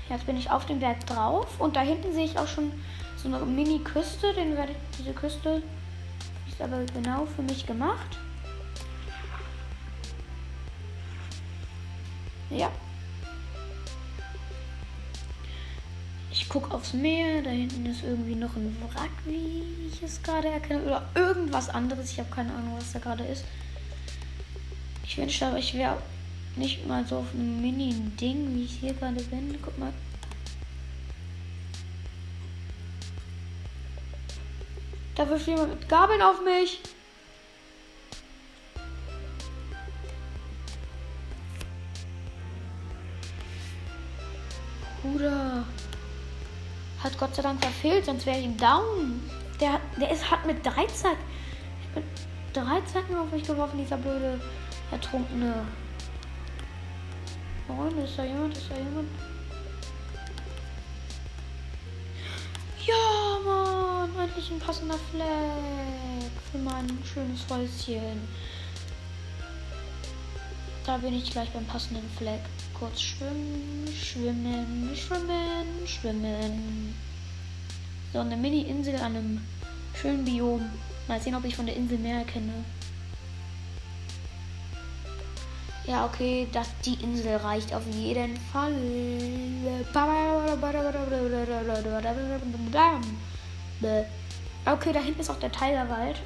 Jetzt 0.09 0.25
bin 0.25 0.39
ich 0.39 0.51
auf 0.51 0.65
dem 0.65 0.81
Berg 0.81 1.07
drauf. 1.07 1.61
Und 1.61 1.77
da 1.77 1.83
hinten 1.83 2.13
sehe 2.15 2.25
ich 2.25 2.39
auch 2.39 2.49
schon 2.49 2.73
so 3.17 3.29
eine 3.29 3.45
Mini-Küste. 3.45 4.33
Den 4.33 4.57
werde 4.57 4.73
ich, 4.73 4.79
diese 4.99 5.13
Küste 5.13 5.63
ist 6.49 6.63
aber 6.63 6.85
genau 6.95 7.27
für 7.27 7.43
mich 7.43 7.67
gemacht. 7.67 8.19
Ja, 12.49 12.71
Ich 16.49 16.55
gucke 16.55 16.73
aufs 16.73 16.95
Meer, 16.95 17.43
da 17.43 17.51
hinten 17.51 17.85
ist 17.85 18.03
irgendwie 18.03 18.35
noch 18.35 18.57
ein 18.57 18.75
Wrack, 18.81 19.11
wie 19.27 19.65
ich 19.87 20.03
es 20.03 20.23
gerade 20.23 20.49
erkenne. 20.49 20.83
Oder 20.83 21.07
irgendwas 21.15 21.69
anderes. 21.69 22.11
Ich 22.11 22.19
habe 22.19 22.31
keine 22.31 22.55
Ahnung, 22.55 22.73
was 22.75 22.91
da 22.91 23.01
gerade 23.01 23.23
ist. 23.25 23.45
Ich 25.05 25.19
wünschte 25.19 25.45
aber, 25.45 25.59
ich 25.59 25.75
wäre 25.75 25.99
nicht 26.57 26.87
mal 26.87 27.05
so 27.05 27.19
auf 27.19 27.35
einem 27.35 27.61
Mini-Ding, 27.61 28.55
wie 28.55 28.65
ich 28.65 28.79
hier 28.81 28.95
gerade 28.95 29.23
bin. 29.25 29.59
Guck 29.61 29.77
mal. 29.77 29.93
Da 35.17 35.29
wirft 35.29 35.49
jemand 35.49 35.79
mit 35.79 35.87
Gabeln 35.87 36.23
auf 36.23 36.43
mich. 36.43 36.81
Gott 47.19 47.35
sei 47.35 47.43
Dank 47.43 47.61
verfehlt, 47.61 48.05
sonst 48.05 48.27
wäre 48.27 48.39
ich 48.39 48.45
ihm 48.45 48.57
down. 48.57 49.21
Der, 49.61 49.81
der 50.01 50.11
ist, 50.13 50.31
hat 50.31 50.47
mit 50.47 50.65
drei 50.65 50.87
Zack. 50.87 51.17
Ich 51.83 51.89
bin 51.89 52.05
drei 52.53 52.81
Zacken 52.83 53.17
auf 53.17 53.33
mich 53.33 53.43
geworfen, 53.43 53.79
dieser 53.79 53.97
blöde 53.97 54.41
Ertrunkene. 54.93 55.67
Moin, 57.67 57.99
ist 57.99 58.17
da 58.17 58.25
jemand? 58.25 58.57
Ist 58.57 58.71
da 58.71 58.77
jemand? 58.77 59.09
Ja, 62.87 63.39
Mann, 63.45 64.11
endlich 64.19 64.51
ein 64.51 64.61
passender 64.61 64.99
Fleck 65.11 66.33
für 66.53 66.59
mein 66.59 66.87
schönes 67.05 67.45
Häuschen. 67.51 68.29
Da 70.87 70.97
bin 70.99 71.15
ich 71.15 71.31
gleich 71.31 71.51
beim 71.51 71.67
passenden 71.67 72.09
Fleck 72.17 72.41
kurz 72.79 73.01
schwimmen, 73.01 73.87
schwimmen, 73.93 74.95
schwimmen, 74.95 75.87
schwimmen. 75.87 77.08
So 78.13 78.21
eine 78.21 78.37
Mini-Insel 78.37 78.97
an 78.97 79.17
einem 79.17 79.41
schönen 79.95 80.25
Biom. 80.25 80.63
Mal 81.07 81.21
sehen, 81.21 81.35
ob 81.35 81.45
ich 81.45 81.57
von 81.57 81.67
der 81.67 81.77
Insel 81.77 81.99
mehr 81.99 82.19
erkenne. 82.19 82.65
Ja, 85.87 86.05
okay, 86.05 86.47
das, 86.53 86.69
die 86.85 87.03
Insel 87.03 87.37
reicht 87.37 87.73
auf 87.73 87.83
jeden 87.87 88.37
Fall. 88.53 88.75
Okay, 94.67 94.93
da 94.93 95.01
hinten 95.01 95.21
ist 95.21 95.31
auch 95.31 95.39
der 95.39 95.51
Tigerwald. 95.51 96.17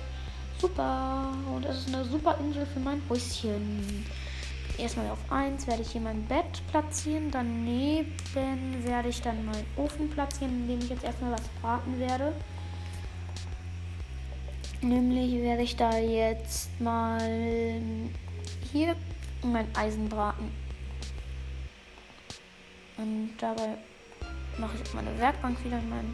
Super. 0.61 1.33
Und 1.55 1.65
das 1.65 1.79
ist 1.79 1.95
eine 1.95 2.05
super 2.05 2.37
Insel 2.41 2.67
für 2.67 2.81
mein 2.81 3.03
Häuschen. 3.09 4.05
Erstmal 4.83 5.11
auf 5.11 5.31
1 5.31 5.69
werde 5.69 5.83
ich 5.83 5.93
hier 5.93 6.01
mein 6.01 6.25
Bett 6.25 6.61
platzieren. 6.73 7.31
Daneben 7.31 8.85
werde 8.85 9.11
ich 9.11 9.23
dann 9.23 9.45
meinen 9.45 9.65
Ofen 9.77 10.11
platzieren, 10.11 10.63
in 10.63 10.69
dem 10.69 10.79
ich 10.81 10.89
jetzt 10.89 11.05
erstmal 11.05 11.31
was 11.31 11.49
braten 11.61 12.01
werde. 12.01 12.33
Nämlich 14.81 15.41
werde 15.41 15.63
ich 15.63 15.77
da 15.77 15.97
jetzt 15.97 16.81
mal 16.81 17.81
hier 18.73 18.97
mein 19.45 19.69
Eisen 19.77 20.09
braten. 20.09 20.51
Und 22.97 23.35
dabei 23.39 23.77
mache 24.59 24.77
ich 24.83 24.95
meine 24.95 25.17
Werkbank 25.17 25.65
wieder 25.65 25.79
in 25.79 25.91
meinen 25.91 26.11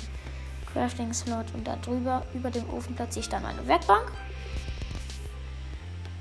Crafting-Slot 0.70 1.46
und 1.54 1.66
da 1.66 1.76
drüber, 1.76 2.26
über 2.34 2.50
dem 2.50 2.68
Ofen 2.68 2.94
platziere 2.94 3.22
ich 3.22 3.30
dann 3.30 3.46
eine 3.46 3.66
Werkbank. 3.66 4.12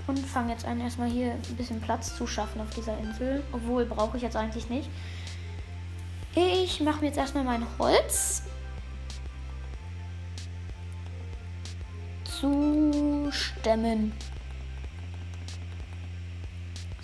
Und 0.07 0.19
fange 0.19 0.53
jetzt 0.53 0.65
an, 0.65 0.79
erstmal 0.79 1.09
hier 1.09 1.33
ein 1.33 1.55
bisschen 1.57 1.81
Platz 1.81 2.15
zu 2.15 2.25
schaffen 2.25 2.61
auf 2.61 2.69
dieser 2.69 2.97
Insel. 2.97 3.43
Obwohl, 3.51 3.85
brauche 3.85 4.15
ich 4.15 4.23
jetzt 4.23 4.37
eigentlich 4.37 4.69
nicht. 4.69 4.89
Ich 6.33 6.79
mache 6.79 7.01
mir 7.01 7.07
jetzt 7.07 7.17
erstmal 7.17 7.43
mein 7.43 7.65
Holz. 7.77 8.43
Zu 12.23 13.29
Stämmen. 13.31 14.13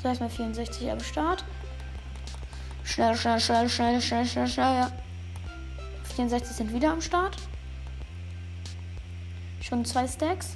So, 0.02 0.08
erstmal 0.08 0.30
64 0.30 0.92
am 0.92 1.00
Start. 1.00 1.44
Schnell, 2.84 3.16
schnell, 3.16 3.40
schnell, 3.40 3.70
schnell, 3.70 4.02
schnell, 4.02 4.26
schnell, 4.26 4.48
schnell, 4.48 4.76
ja. 4.76 4.92
64 6.16 6.56
sind 6.56 6.74
wieder 6.74 6.92
am 6.92 7.02
Start. 7.02 7.36
Schon 9.62 9.84
zwei 9.84 10.08
Stacks. 10.08 10.56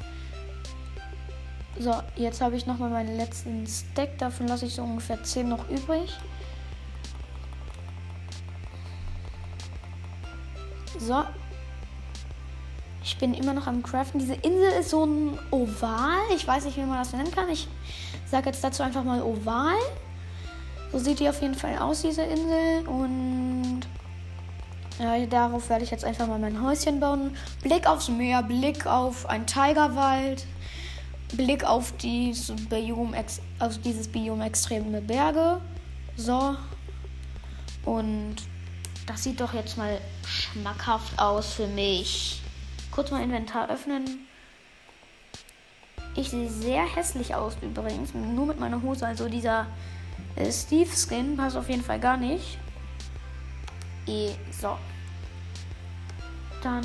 So, 1.80 1.94
jetzt 2.16 2.42
habe 2.42 2.56
ich 2.56 2.66
nochmal 2.66 2.90
meinen 2.90 3.18
letzten 3.18 3.68
Stack. 3.68 4.18
Davon 4.18 4.48
lasse 4.48 4.66
ich 4.66 4.74
so 4.74 4.84
ungefähr 4.84 5.24
10 5.24 5.48
noch 5.48 5.70
übrig. 5.70 6.12
So. 11.00 11.24
Ich 13.04 13.18
bin 13.18 13.34
immer 13.34 13.54
noch 13.54 13.68
am 13.68 13.84
Craften. 13.84 14.20
Diese 14.20 14.34
Insel 14.34 14.72
ist 14.80 14.90
so 14.90 15.06
ein 15.06 15.40
Oval. 15.52 16.18
Ich 16.36 16.48
weiß 16.48 16.66
nicht, 16.66 16.78
wie 16.78 16.82
man 16.82 16.98
das 16.98 17.14
nennen 17.14 17.32
kann. 17.32 17.48
Ich 17.50 17.68
sage 18.30 18.48
jetzt 18.48 18.64
dazu 18.64 18.84
einfach 18.84 19.04
mal 19.04 19.22
Oval. 19.22 19.76
So 20.92 21.00
sieht 21.00 21.20
die 21.20 21.30
auf 21.30 21.42
jeden 21.42 21.56
Fall 21.56 21.78
aus, 21.78 22.02
diese 22.02 22.24
Insel. 22.24 22.88
Und 22.88 23.82
ja, 25.00 25.26
darauf 25.28 25.70
werde 25.70 25.84
ich 25.84 25.92
jetzt 25.92 26.04
einfach 26.04 26.28
mal 26.28 26.40
mein 26.40 26.62
Häuschen 26.62 27.00
bauen. 27.00 27.38
Blick 27.62 27.88
aufs 27.88 28.10
Meer, 28.10 28.42
Blick 28.42 28.88
auf 28.88 29.28
einen 29.30 29.46
Tigerwald. 29.46 30.46
Blick 31.34 31.64
auf, 31.66 31.94
dies 31.98 32.54
Biom, 32.70 33.14
auf 33.60 33.78
dieses 33.80 34.08
Biom 34.08 34.42
extreme 34.42 35.02
Berge. 35.02 35.60
So. 36.16 36.56
Und 37.84 38.36
das 39.06 39.24
sieht 39.24 39.40
doch 39.40 39.54
jetzt 39.54 39.78
mal 39.78 40.00
schmackhaft 40.26 41.20
aus 41.20 41.54
für 41.54 41.68
mich. 41.68 42.42
Kurz 42.92 43.12
mal 43.12 43.22
Inventar 43.22 43.70
öffnen. 43.70 44.28
Ich 46.16 46.30
sehe 46.30 46.50
sehr 46.50 46.84
hässlich 46.84 47.36
aus 47.36 47.56
übrigens. 47.62 48.14
Nur 48.14 48.46
mit 48.46 48.60
meiner 48.60 48.82
Hose. 48.82 49.06
Also 49.06 49.30
dieser 49.30 49.68
äh, 50.36 50.52
Steve 50.52 50.90
Skin 50.90 51.38
passt 51.38 51.56
auf 51.56 51.70
jeden 51.70 51.84
Fall 51.84 52.00
gar 52.00 52.18
nicht. 52.18 52.58
E 54.08 54.32
so. 54.52 54.78
Dann. 56.64 56.84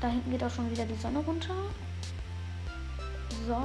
Da 0.00 0.08
hinten 0.08 0.30
geht 0.30 0.42
auch 0.42 0.50
schon 0.50 0.70
wieder 0.70 0.84
die 0.84 0.96
Sonne 0.96 1.20
runter. 1.20 1.54
So. 3.46 3.62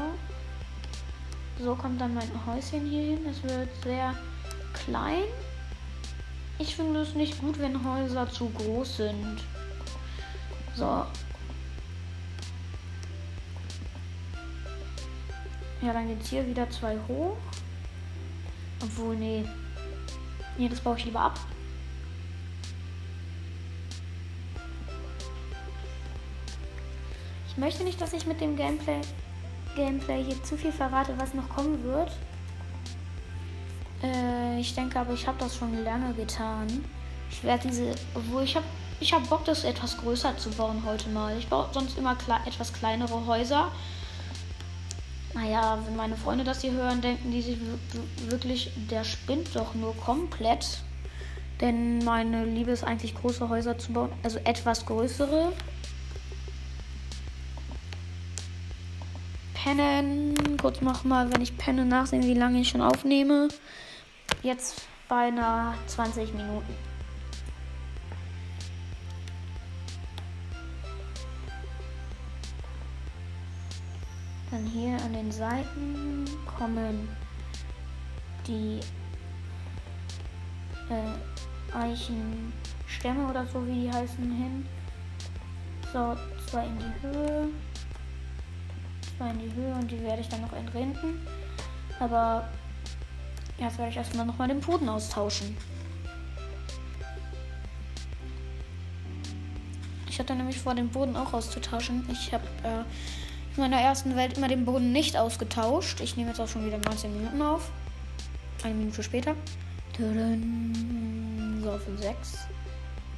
So 1.64 1.76
kommt 1.76 2.00
dann 2.00 2.14
mein 2.14 2.46
Häuschen 2.46 2.90
hier 2.90 3.18
hin. 3.18 3.26
Es 3.30 3.44
wird 3.44 3.70
sehr 3.84 4.16
klein. 4.74 5.24
Ich 6.58 6.76
finde 6.76 7.02
es 7.02 7.16
nicht 7.16 7.40
gut, 7.40 7.60
wenn 7.60 7.84
Häuser 7.84 8.30
zu 8.30 8.50
groß 8.50 8.98
sind. 8.98 9.44
So. 10.76 11.06
Ja, 15.82 15.94
dann 15.94 16.08
geht's 16.08 16.30
hier 16.30 16.46
wieder 16.46 16.70
zwei 16.70 16.98
hoch. 17.08 17.38
Obwohl, 18.82 19.16
nee. 19.16 19.46
Nee, 20.58 20.68
das 20.68 20.82
baue 20.82 20.98
ich 20.98 21.06
lieber 21.06 21.22
ab. 21.22 21.40
Ich 27.48 27.58
möchte 27.58 27.84
nicht, 27.84 28.00
dass 28.02 28.14
ich 28.14 28.26
mit 28.26 28.42
dem 28.42 28.56
Gameplay 28.56 29.02
Gameplay 29.80 30.24
hier 30.24 30.44
zu 30.44 30.58
viel 30.58 30.74
verrate, 30.74 31.14
was 31.18 31.34
noch 31.34 31.48
kommen 31.48 31.82
wird. 31.84 32.12
Äh, 34.04 34.60
ich 34.60 34.76
denke 34.76 35.00
aber, 35.00 35.14
ich 35.14 35.26
habe 35.26 35.38
das 35.40 35.56
schon 35.56 35.84
lange 35.86 36.14
getan. 36.14 36.68
Ich 37.32 37.44
werde 37.44 37.70
diese, 37.70 37.96
obwohl 38.14 38.44
ich 38.44 38.56
habe 38.56 38.66
ich 39.00 39.14
hab 39.14 39.30
Bock, 39.30 39.46
das 39.46 39.64
etwas 39.64 39.98
größer 39.98 40.38
zu 40.38 40.50
bauen 40.50 40.84
heute 40.86 41.08
mal. 41.10 41.38
Ich 41.38 41.48
baue 41.48 41.70
sonst 41.72 41.98
immer 41.98 42.16
kle 42.16 42.36
etwas 42.46 42.74
kleinere 42.74 43.26
Häuser. 43.26 43.72
Naja, 45.34 45.80
wenn 45.86 45.96
meine 45.96 46.18
Freunde 46.18 46.44
das 46.44 46.60
hier 46.60 46.74
hören, 46.74 47.00
denken 47.00 47.32
die 47.32 47.42
sich 47.42 47.58
wirklich, 48.28 48.72
der 48.92 49.06
spinnt 49.06 49.56
doch 49.56 49.74
nur 49.76 49.96
komplett. 49.96 50.82
Denn 51.62 52.00
meine 52.00 52.44
Liebe 52.44 52.72
ist 52.72 52.84
eigentlich 52.84 53.16
große 53.16 53.48
Häuser 53.48 53.78
zu 53.78 53.94
bauen, 53.94 54.12
also 54.24 54.40
etwas 54.40 54.86
größere. 54.86 55.54
Pennen. 59.70 60.58
Kurz 60.60 60.82
mach 60.82 61.04
mal, 61.04 61.32
wenn 61.32 61.42
ich 61.42 61.58
penne, 61.58 61.86
nachsehen, 61.86 62.24
wie 62.24 62.34
lange 62.34 62.62
ich 62.62 62.70
schon 62.70 62.82
aufnehme. 62.82 63.50
Jetzt 64.42 64.88
bei 65.08 65.28
einer 65.28 65.76
20 65.88 66.34
Minuten. 66.34 66.74
Dann 74.52 74.66
hier 74.66 74.98
an 75.06 75.14
den 75.14 75.32
Seiten 75.32 76.26
kommen 76.58 77.08
die 78.48 78.80
äh, 80.90 81.78
Eichenstämme 81.78 83.30
oder 83.30 83.46
so 83.46 83.66
wie 83.68 83.82
die 83.82 83.92
heißen 83.92 84.32
hin. 84.32 84.66
So, 85.94 86.16
zwei 86.48 86.66
in 86.66 86.80
die 86.80 87.08
Höhe 87.08 87.50
mal 89.20 89.32
in 89.32 89.40
die 89.40 89.54
Höhe 89.54 89.74
und 89.74 89.90
die 89.92 90.02
werde 90.02 90.22
ich 90.22 90.30
dann 90.30 90.42
noch 90.42 90.54
entrinden. 90.54 91.26
Aber 92.00 92.48
jetzt 93.58 93.78
werde 93.78 93.92
ich 93.92 93.98
erstmal 93.98 94.26
nochmal 94.26 94.48
den 94.48 94.62
Boden 94.62 94.88
austauschen. 94.90 95.58
Ich 100.08 100.20
hatte 100.20 100.36
nämlich 100.36 100.60
vor, 100.60 100.76
den 100.76 100.90
Boden 100.90 101.16
auch 101.16 101.34
auszutauschen. 101.34 102.06
Ich 102.12 102.34
habe 102.34 102.44
äh, 102.64 102.84
in 103.56 103.62
meiner 103.62 103.80
ersten 103.80 104.16
Welt 104.16 104.38
immer 104.38 104.48
den 104.48 104.66
Boden 104.66 104.92
nicht 104.92 105.16
ausgetauscht. 105.16 106.02
Ich 106.02 106.18
nehme 106.18 106.30
jetzt 106.30 106.42
auch 106.42 106.48
schon 106.48 106.66
wieder 106.66 106.78
19 106.78 107.14
Minuten 107.16 107.42
auf. 107.42 107.72
Eine 108.64 108.74
Minute 108.74 109.02
später. 109.02 109.36
So, 109.98 110.06
für 111.78 111.98
6. 111.98 112.38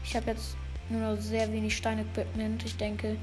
Ich 0.04 0.16
habe 0.16 0.32
jetzt 0.32 0.56
nur 0.90 1.02
noch 1.02 1.22
sehr 1.22 1.52
wenig 1.52 1.76
Stein-Equipment. 1.78 2.66
Ich 2.66 2.78
denke, 2.78 3.18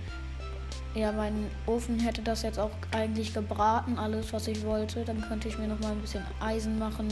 ja, 0.94 1.12
mein 1.12 1.51
Ofen 1.66 2.01
hätte 2.01 2.22
das 2.22 2.42
jetzt 2.42 2.59
auch 2.59 2.70
eigentlich 2.92 3.35
gebraten, 3.35 3.98
alles 3.98 4.33
was 4.33 4.48
ich 4.48 4.64
wollte. 4.64 5.05
Dann 5.05 5.20
könnte 5.20 5.48
ich 5.48 5.59
mir 5.59 5.68
noch 5.68 5.81
mal 5.81 5.92
ein 5.92 6.01
bisschen 6.01 6.24
Eisen 6.40 6.79
machen. 6.79 7.09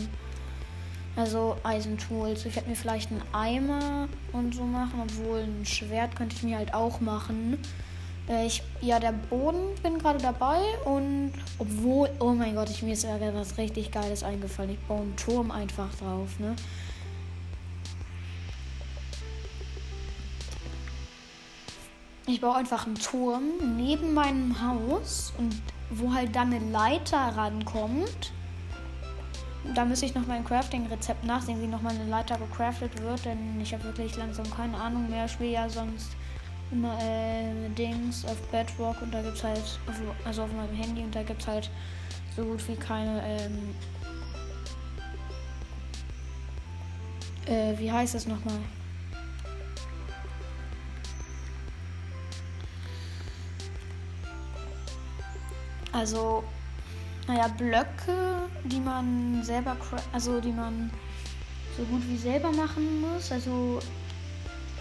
Also 1.15 1.57
Eisentools. 1.63 2.45
Ich 2.45 2.57
hätte 2.57 2.69
mir 2.69 2.77
vielleicht 2.77 3.11
einen 3.11 3.23
Eimer 3.33 4.09
und 4.33 4.55
so 4.55 4.65
machen, 4.65 5.01
obwohl 5.03 5.41
ein 5.41 5.65
Schwert 5.65 6.15
könnte 6.15 6.37
ich 6.37 6.43
mir 6.43 6.59
halt 6.59 6.75
auch 6.75 7.01
machen. 7.01 7.59
Äh, 8.29 8.47
ich, 8.47 8.63
ja, 8.81 8.99
der 8.99 9.13
Boden 9.13 9.75
bin 9.83 9.99
gerade 9.99 10.19
dabei 10.19 10.61
und 10.85 11.33
obwohl, 11.59 12.11
oh 12.21 12.33
mein 12.33 12.55
Gott, 12.55 12.69
ich, 12.71 12.83
mir 12.83 12.93
ist 12.93 13.05
ja 13.05 13.19
was 13.35 13.57
richtig 13.57 13.93
Geiles 13.93 14.23
eingefallen. 14.23 14.73
Ich 14.73 14.81
baue 14.81 15.03
einen 15.03 15.17
Turm 15.17 15.51
einfach 15.51 15.95
drauf, 15.95 16.39
ne? 16.39 16.55
Ich 22.29 22.41
baue 22.41 22.57
einfach 22.57 22.87
einen 22.87 22.97
Turm 22.97 23.77
neben 23.77 24.13
meinem 24.13 24.61
Haus 24.61 25.33
und 25.39 25.55
wo 25.91 26.13
halt 26.13 26.35
dann 26.35 26.53
eine 26.53 26.71
Leiter 26.71 27.19
rankommt. 27.19 28.33
Da 29.75 29.85
müsste 29.85 30.07
ich 30.07 30.15
noch 30.15 30.27
mein 30.27 30.45
Crafting-Rezept 30.45 31.25
nachsehen, 31.25 31.63
wie 31.63 31.69
nochmal 31.69 31.95
eine 31.95 32.09
Leiter 32.09 32.37
gecraftet 32.37 33.01
wird, 33.01 33.25
denn 33.25 33.61
ich 33.61 33.73
habe 33.73 33.85
wirklich 33.85 34.17
langsam 34.17 34.49
keine 34.51 34.77
Ahnung 34.77 35.09
mehr. 35.09 35.27
Ich 35.27 35.39
will 35.39 35.51
ja 35.51 35.69
sonst 35.69 36.11
immer 36.73 36.99
äh, 37.01 37.69
Dings 37.71 38.25
auf 38.25 38.41
Bedrock 38.51 39.01
und 39.03 39.15
da 39.15 39.23
gibt's 39.23 39.45
halt, 39.45 39.79
auf, 39.87 39.95
also 40.25 40.43
auf 40.43 40.53
meinem 40.53 40.75
Handy 40.75 41.03
und 41.03 41.15
da 41.15 41.23
gibt's 41.23 41.47
halt 41.47 41.71
so 42.35 42.45
gut 42.45 42.67
wie 42.69 42.75
keine, 42.75 43.23
ähm, 43.25 43.75
äh, 47.47 47.79
wie 47.79 47.91
heißt 47.91 48.17
das 48.17 48.27
nochmal? 48.27 48.59
Also, 55.97 56.45
naja, 57.27 57.49
Blöcke, 57.49 58.51
die 58.65 58.81
man 58.81 59.43
selber, 59.43 59.79
also 60.13 60.43
die 60.43 60.53
man 60.53 60.91
so 61.75 61.85
gut 61.85 62.07
wie 62.07 62.19
selber 62.19 62.53
machen 62.53 63.01
muss. 63.01 63.33
Also 63.33 63.81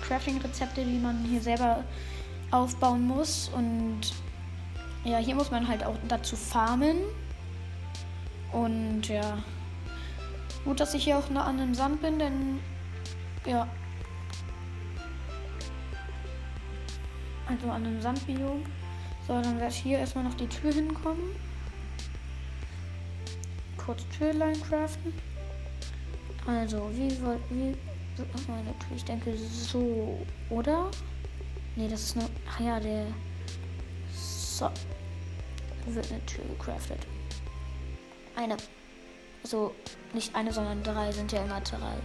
Crafting-Rezepte, 0.02 0.84
die 0.84 1.00
man 1.00 1.24
hier 1.24 1.40
selber 1.40 1.86
aufbauen 2.52 3.08
muss. 3.08 3.50
Und 3.56 4.02
ja, 5.06 5.18
hier 5.20 5.36
muss 5.36 5.52
man 5.52 5.66
halt 5.66 5.86
auch 5.86 5.96
dazu 6.10 6.36
farmen. 6.36 6.98
Und 8.52 9.08
ja, 9.08 9.38
gut, 10.66 10.82
dass 10.82 10.94
ich 10.94 11.06
hier 11.06 11.18
auch 11.18 11.30
an 11.32 11.58
dem 11.58 11.74
Sand 11.74 12.02
bin, 12.02 12.20
denn 12.20 12.60
ja. 13.46 13.66
Also 17.48 17.70
an 17.70 17.86
dem 17.86 18.02
Sandbiom. 18.02 18.66
So, 19.28 19.34
dann 19.42 19.60
werde 19.60 19.74
ich 19.74 19.78
hier 19.78 19.98
erstmal 19.98 20.24
noch 20.24 20.36
die 20.36 20.48
Tür 20.48 20.72
hinkommen. 20.72 21.36
Kurz 23.78 24.04
Türlein 24.18 24.62
craften. 24.62 25.14
Also, 26.46 26.92
wie 26.94 27.10
soll. 27.10 27.40
Wie, 27.50 27.76
ich 28.96 29.04
denke 29.04 29.36
so, 29.38 30.20
oder? 30.50 30.92
Ne, 31.76 31.88
das 31.90 32.04
ist 32.04 32.16
nur. 32.16 32.30
Ach 32.50 32.60
ja, 32.60 32.80
der. 32.80 33.08
So. 34.14 34.70
Wird 35.88 36.12
eine 36.12 36.26
Tür 36.26 36.44
gecraftet. 36.46 37.00
Eine. 38.36 38.58
Also, 39.44 39.74
nicht 40.14 40.36
eine, 40.36 40.54
sondern 40.54 40.84
drei 40.84 41.12
sind 41.12 41.32
ja 41.32 41.44
immer 41.44 41.62
drei. 41.62 41.98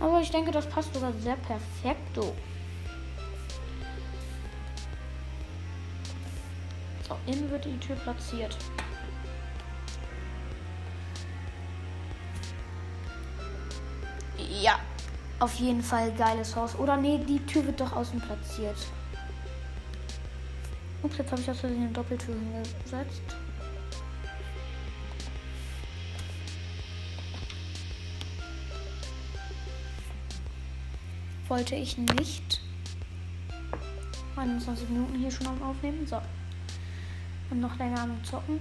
Aber 0.00 0.20
ich 0.20 0.30
denke, 0.30 0.50
das 0.50 0.68
passt 0.68 0.94
sogar 0.94 1.12
sehr 1.12 1.36
perfekt. 1.36 2.18
Innen 7.26 7.50
wird 7.50 7.64
die 7.64 7.78
Tür 7.78 7.96
platziert. 7.96 8.56
Ja, 14.62 14.78
auf 15.38 15.54
jeden 15.54 15.82
Fall 15.82 16.12
geiles 16.12 16.54
Haus. 16.56 16.74
Oder 16.76 16.96
nee, 16.96 17.18
die 17.26 17.44
Tür 17.46 17.66
wird 17.66 17.80
doch 17.80 17.92
außen 17.94 18.20
platziert. 18.20 18.76
Ups, 21.02 21.16
jetzt 21.16 21.30
habe 21.32 21.40
ich 21.40 21.50
aus 21.50 21.60
Versehen 21.60 21.82
eine 21.82 21.92
Doppeltür 21.92 22.34
hingesetzt. 22.34 23.22
Wollte 31.48 31.74
ich 31.74 31.96
nicht. 31.98 32.60
21 34.36 34.88
Minuten 34.88 35.18
hier 35.18 35.30
schon 35.30 35.46
am 35.46 35.62
Aufnehmen. 35.62 36.06
So. 36.06 36.20
Und 37.50 37.60
noch 37.60 37.76
länger 37.78 38.02
am 38.02 38.22
Zocken. 38.24 38.60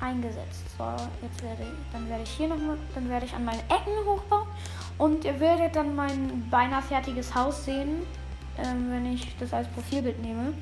eingesetzt. 0.00 0.64
So, 0.76 0.84
jetzt 1.22 1.42
werde 1.42 1.62
ich, 1.62 1.92
dann 1.92 2.08
werde 2.08 2.22
ich 2.22 2.30
hier 2.30 2.48
nochmal, 2.48 2.76
dann 2.94 3.08
werde 3.08 3.26
ich 3.26 3.34
an 3.34 3.44
meinen 3.44 3.60
Ecken 3.60 4.06
hochbauen 4.06 4.48
und 4.98 5.24
ihr 5.24 5.38
werdet 5.40 5.76
dann 5.76 5.94
mein 5.94 6.48
beinahe 6.50 6.82
fertiges 6.82 7.34
Haus 7.34 7.64
sehen, 7.64 8.02
ähm, 8.58 8.90
wenn 8.90 9.12
ich 9.12 9.36
das 9.38 9.52
als 9.52 9.68
Profilbild 9.68 10.20
nehme. 10.22 10.54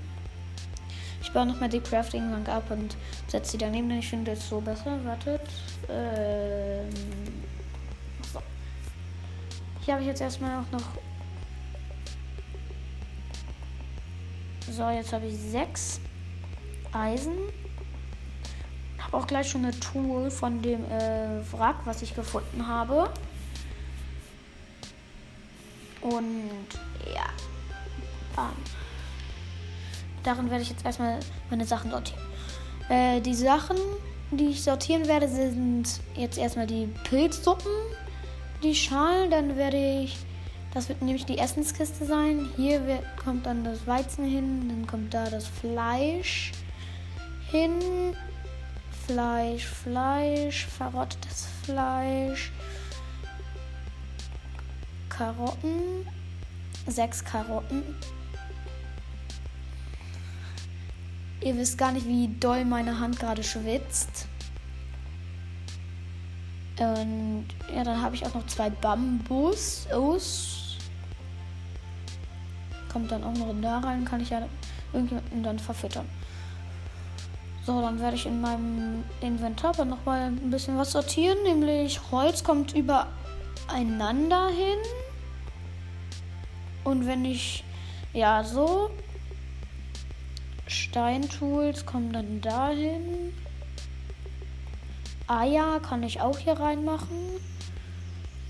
Ich 1.20 1.32
baue 1.32 1.46
nochmal 1.46 1.68
die 1.68 1.80
Crafting 1.80 2.30
Bank 2.30 2.48
ab 2.48 2.64
und 2.70 2.96
setze 3.26 3.52
sie 3.52 3.58
daneben, 3.58 3.88
denn 3.88 3.98
ich 3.98 4.08
finde 4.08 4.32
es 4.32 4.48
so 4.48 4.60
besser. 4.60 4.98
Wartet. 5.04 5.42
Ähm, 5.88 6.88
so. 8.32 8.40
Hier 9.80 9.94
habe 9.94 10.02
ich 10.02 10.08
jetzt 10.08 10.20
erstmal 10.20 10.58
auch 10.58 10.72
noch. 10.72 11.07
So, 14.78 14.88
jetzt 14.90 15.12
habe 15.12 15.26
ich 15.26 15.36
sechs 15.36 16.00
Eisen 16.92 17.32
habe 19.08 19.16
auch 19.16 19.26
gleich 19.26 19.48
schon 19.48 19.64
eine 19.64 19.78
Tool 19.80 20.30
von 20.30 20.60
dem 20.60 20.84
äh, 20.84 21.40
Wrack, 21.52 21.76
was 21.84 22.02
ich 22.02 22.14
gefunden 22.14 22.66
habe. 22.66 23.10
Und 26.02 26.68
ja. 27.12 27.26
Bam. 28.36 28.52
Darin 30.22 30.50
werde 30.50 30.62
ich 30.62 30.70
jetzt 30.70 30.84
erstmal 30.84 31.20
meine 31.48 31.64
Sachen 31.64 31.90
sortieren. 31.90 32.20
Äh, 32.88 33.20
die 33.20 33.34
Sachen, 33.34 33.78
die 34.30 34.50
ich 34.50 34.62
sortieren 34.62 35.08
werde, 35.08 35.28
sind 35.28 36.00
jetzt 36.14 36.38
erstmal 36.38 36.66
die 36.66 36.86
Pilzsuppen, 37.04 37.72
die 38.62 38.74
Schalen. 38.74 39.30
Dann 39.30 39.56
werde 39.56 40.02
ich, 40.02 40.18
das 40.74 40.88
wird 40.88 41.02
nämlich 41.02 41.26
die 41.26 41.38
Essenskiste 41.38 42.04
sein. 42.04 42.48
Hier 42.56 42.86
wird, 42.86 43.04
kommt 43.16 43.46
dann 43.46 43.64
das 43.64 43.86
Weizen 43.86 44.24
hin, 44.24 44.68
dann 44.68 44.86
kommt 44.86 45.14
da 45.14 45.28
das 45.28 45.46
Fleisch 45.46 46.52
hin. 47.50 47.72
Fleisch, 49.06 49.64
Fleisch, 49.64 50.66
verrottetes 50.66 51.48
Fleisch, 51.64 52.52
Karotten, 55.08 56.06
sechs 56.86 57.24
Karotten. 57.24 57.82
Ihr 61.40 61.56
wisst 61.56 61.78
gar 61.78 61.92
nicht, 61.92 62.06
wie 62.06 62.28
doll 62.38 62.66
meine 62.66 63.00
Hand 63.00 63.18
gerade 63.18 63.42
schwitzt. 63.42 64.26
Und 66.80 67.46
ja, 67.74 67.82
dann 67.82 68.00
habe 68.00 68.14
ich 68.14 68.24
auch 68.24 68.34
noch 68.34 68.46
zwei 68.46 68.70
Bambus. 68.70 69.86
Kommt 72.92 73.10
dann 73.10 73.24
auch 73.24 73.34
noch 73.34 73.54
da 73.60 73.78
rein, 73.80 74.04
kann 74.04 74.20
ich 74.20 74.30
ja 74.30 74.46
irgendjemanden 74.92 75.42
dann 75.42 75.58
verfüttern. 75.58 76.08
So, 77.66 77.82
dann 77.82 78.00
werde 78.00 78.16
ich 78.16 78.24
in 78.24 78.40
meinem 78.40 79.04
Inventar 79.20 79.70
aber 79.70 79.84
noch 79.84 80.04
mal 80.06 80.28
ein 80.28 80.50
bisschen 80.50 80.78
was 80.78 80.92
sortieren. 80.92 81.36
Nämlich 81.42 82.00
Holz 82.10 82.42
kommt 82.42 82.74
übereinander 82.74 84.48
hin. 84.48 84.78
Und 86.84 87.06
wenn 87.06 87.24
ich, 87.24 87.64
ja, 88.12 88.42
so. 88.44 88.90
Steintools 90.66 91.84
kommen 91.84 92.12
dann 92.12 92.40
dahin. 92.40 93.34
Eier 95.28 95.80
kann 95.80 96.02
ich 96.02 96.20
auch 96.20 96.38
hier 96.38 96.54
reinmachen. 96.54 97.16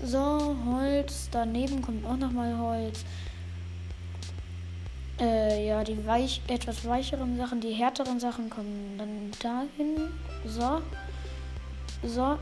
So, 0.01 0.55
Holz. 0.65 1.29
Daneben 1.31 1.81
kommt 1.81 2.05
auch 2.05 2.17
noch 2.17 2.31
mal 2.31 2.57
Holz. 2.57 3.03
Äh, 5.19 5.67
ja, 5.67 5.83
die 5.83 6.05
weich, 6.07 6.41
etwas 6.47 6.87
weicheren 6.87 7.35
Sachen, 7.35 7.59
die 7.59 7.73
härteren 7.73 8.19
Sachen 8.19 8.49
kommen 8.49 8.95
dann 8.97 9.31
dahin. 9.41 10.09
So. 10.45 10.81
So. 12.03 12.37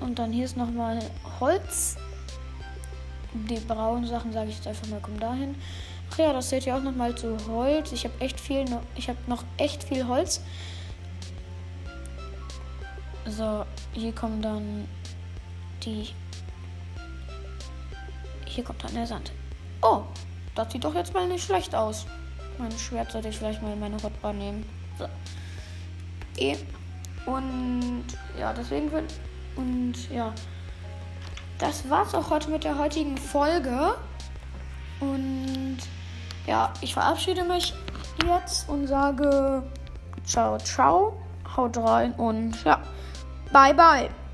Und 0.00 0.18
dann 0.18 0.32
hier 0.32 0.46
ist 0.46 0.56
nochmal 0.56 0.98
Holz. 1.38 1.96
Die 3.34 3.60
braunen 3.60 4.06
Sachen, 4.06 4.32
sage 4.32 4.48
ich 4.48 4.56
jetzt 4.56 4.66
einfach 4.66 4.86
mal, 4.88 5.00
kommen 5.00 5.20
dahin. 5.20 5.54
Ach 6.10 6.18
ja, 6.18 6.32
das 6.32 6.48
seht 6.48 6.66
ihr 6.66 6.74
auch 6.74 6.82
nochmal 6.82 7.14
zu 7.14 7.36
Holz. 7.48 7.92
Ich 7.92 8.04
habe 8.04 8.14
echt 8.20 8.40
viel, 8.40 8.64
ich 8.94 9.08
habe 9.10 9.18
noch 9.26 9.44
echt 9.58 9.84
viel 9.84 10.06
Holz. 10.06 10.40
So, 13.28 13.64
hier 13.92 14.12
kommen 14.12 14.40
dann 14.40 14.88
die. 15.82 16.08
Hier 18.46 18.64
kommt 18.64 18.82
dann 18.84 18.94
der 18.94 19.06
Sand. 19.06 19.32
Oh, 19.82 20.02
das 20.54 20.72
sieht 20.72 20.84
doch 20.84 20.94
jetzt 20.94 21.12
mal 21.12 21.26
nicht 21.26 21.44
schlecht 21.44 21.74
aus. 21.74 22.06
Mein 22.58 22.72
Schwert 22.72 23.12
sollte 23.12 23.28
ich 23.28 23.38
vielleicht 23.38 23.62
mal 23.62 23.72
in 23.72 23.80
meine 23.80 24.02
Hotbar 24.02 24.32
nehmen. 24.32 24.64
So. 24.98 25.06
E. 26.38 26.56
Und 27.26 28.04
ja, 28.38 28.52
deswegen 28.52 28.90
wird. 28.92 29.12
Und 29.56 30.10
ja. 30.10 30.32
Das 31.58 31.88
war's 31.90 32.14
auch 32.14 32.30
heute 32.30 32.50
mit 32.50 32.64
der 32.64 32.78
heutigen 32.78 33.16
Folge. 33.16 33.96
Und 35.00 35.78
ja, 36.46 36.72
ich 36.80 36.94
verabschiede 36.94 37.44
mich 37.44 37.74
jetzt 38.24 38.68
und 38.68 38.86
sage 38.86 39.62
ciao, 40.24 40.58
ciao, 40.58 41.20
haut 41.56 41.76
rein 41.78 42.12
und 42.12 42.62
ja, 42.64 42.82
bye, 43.56 43.72
bye. 43.72 44.25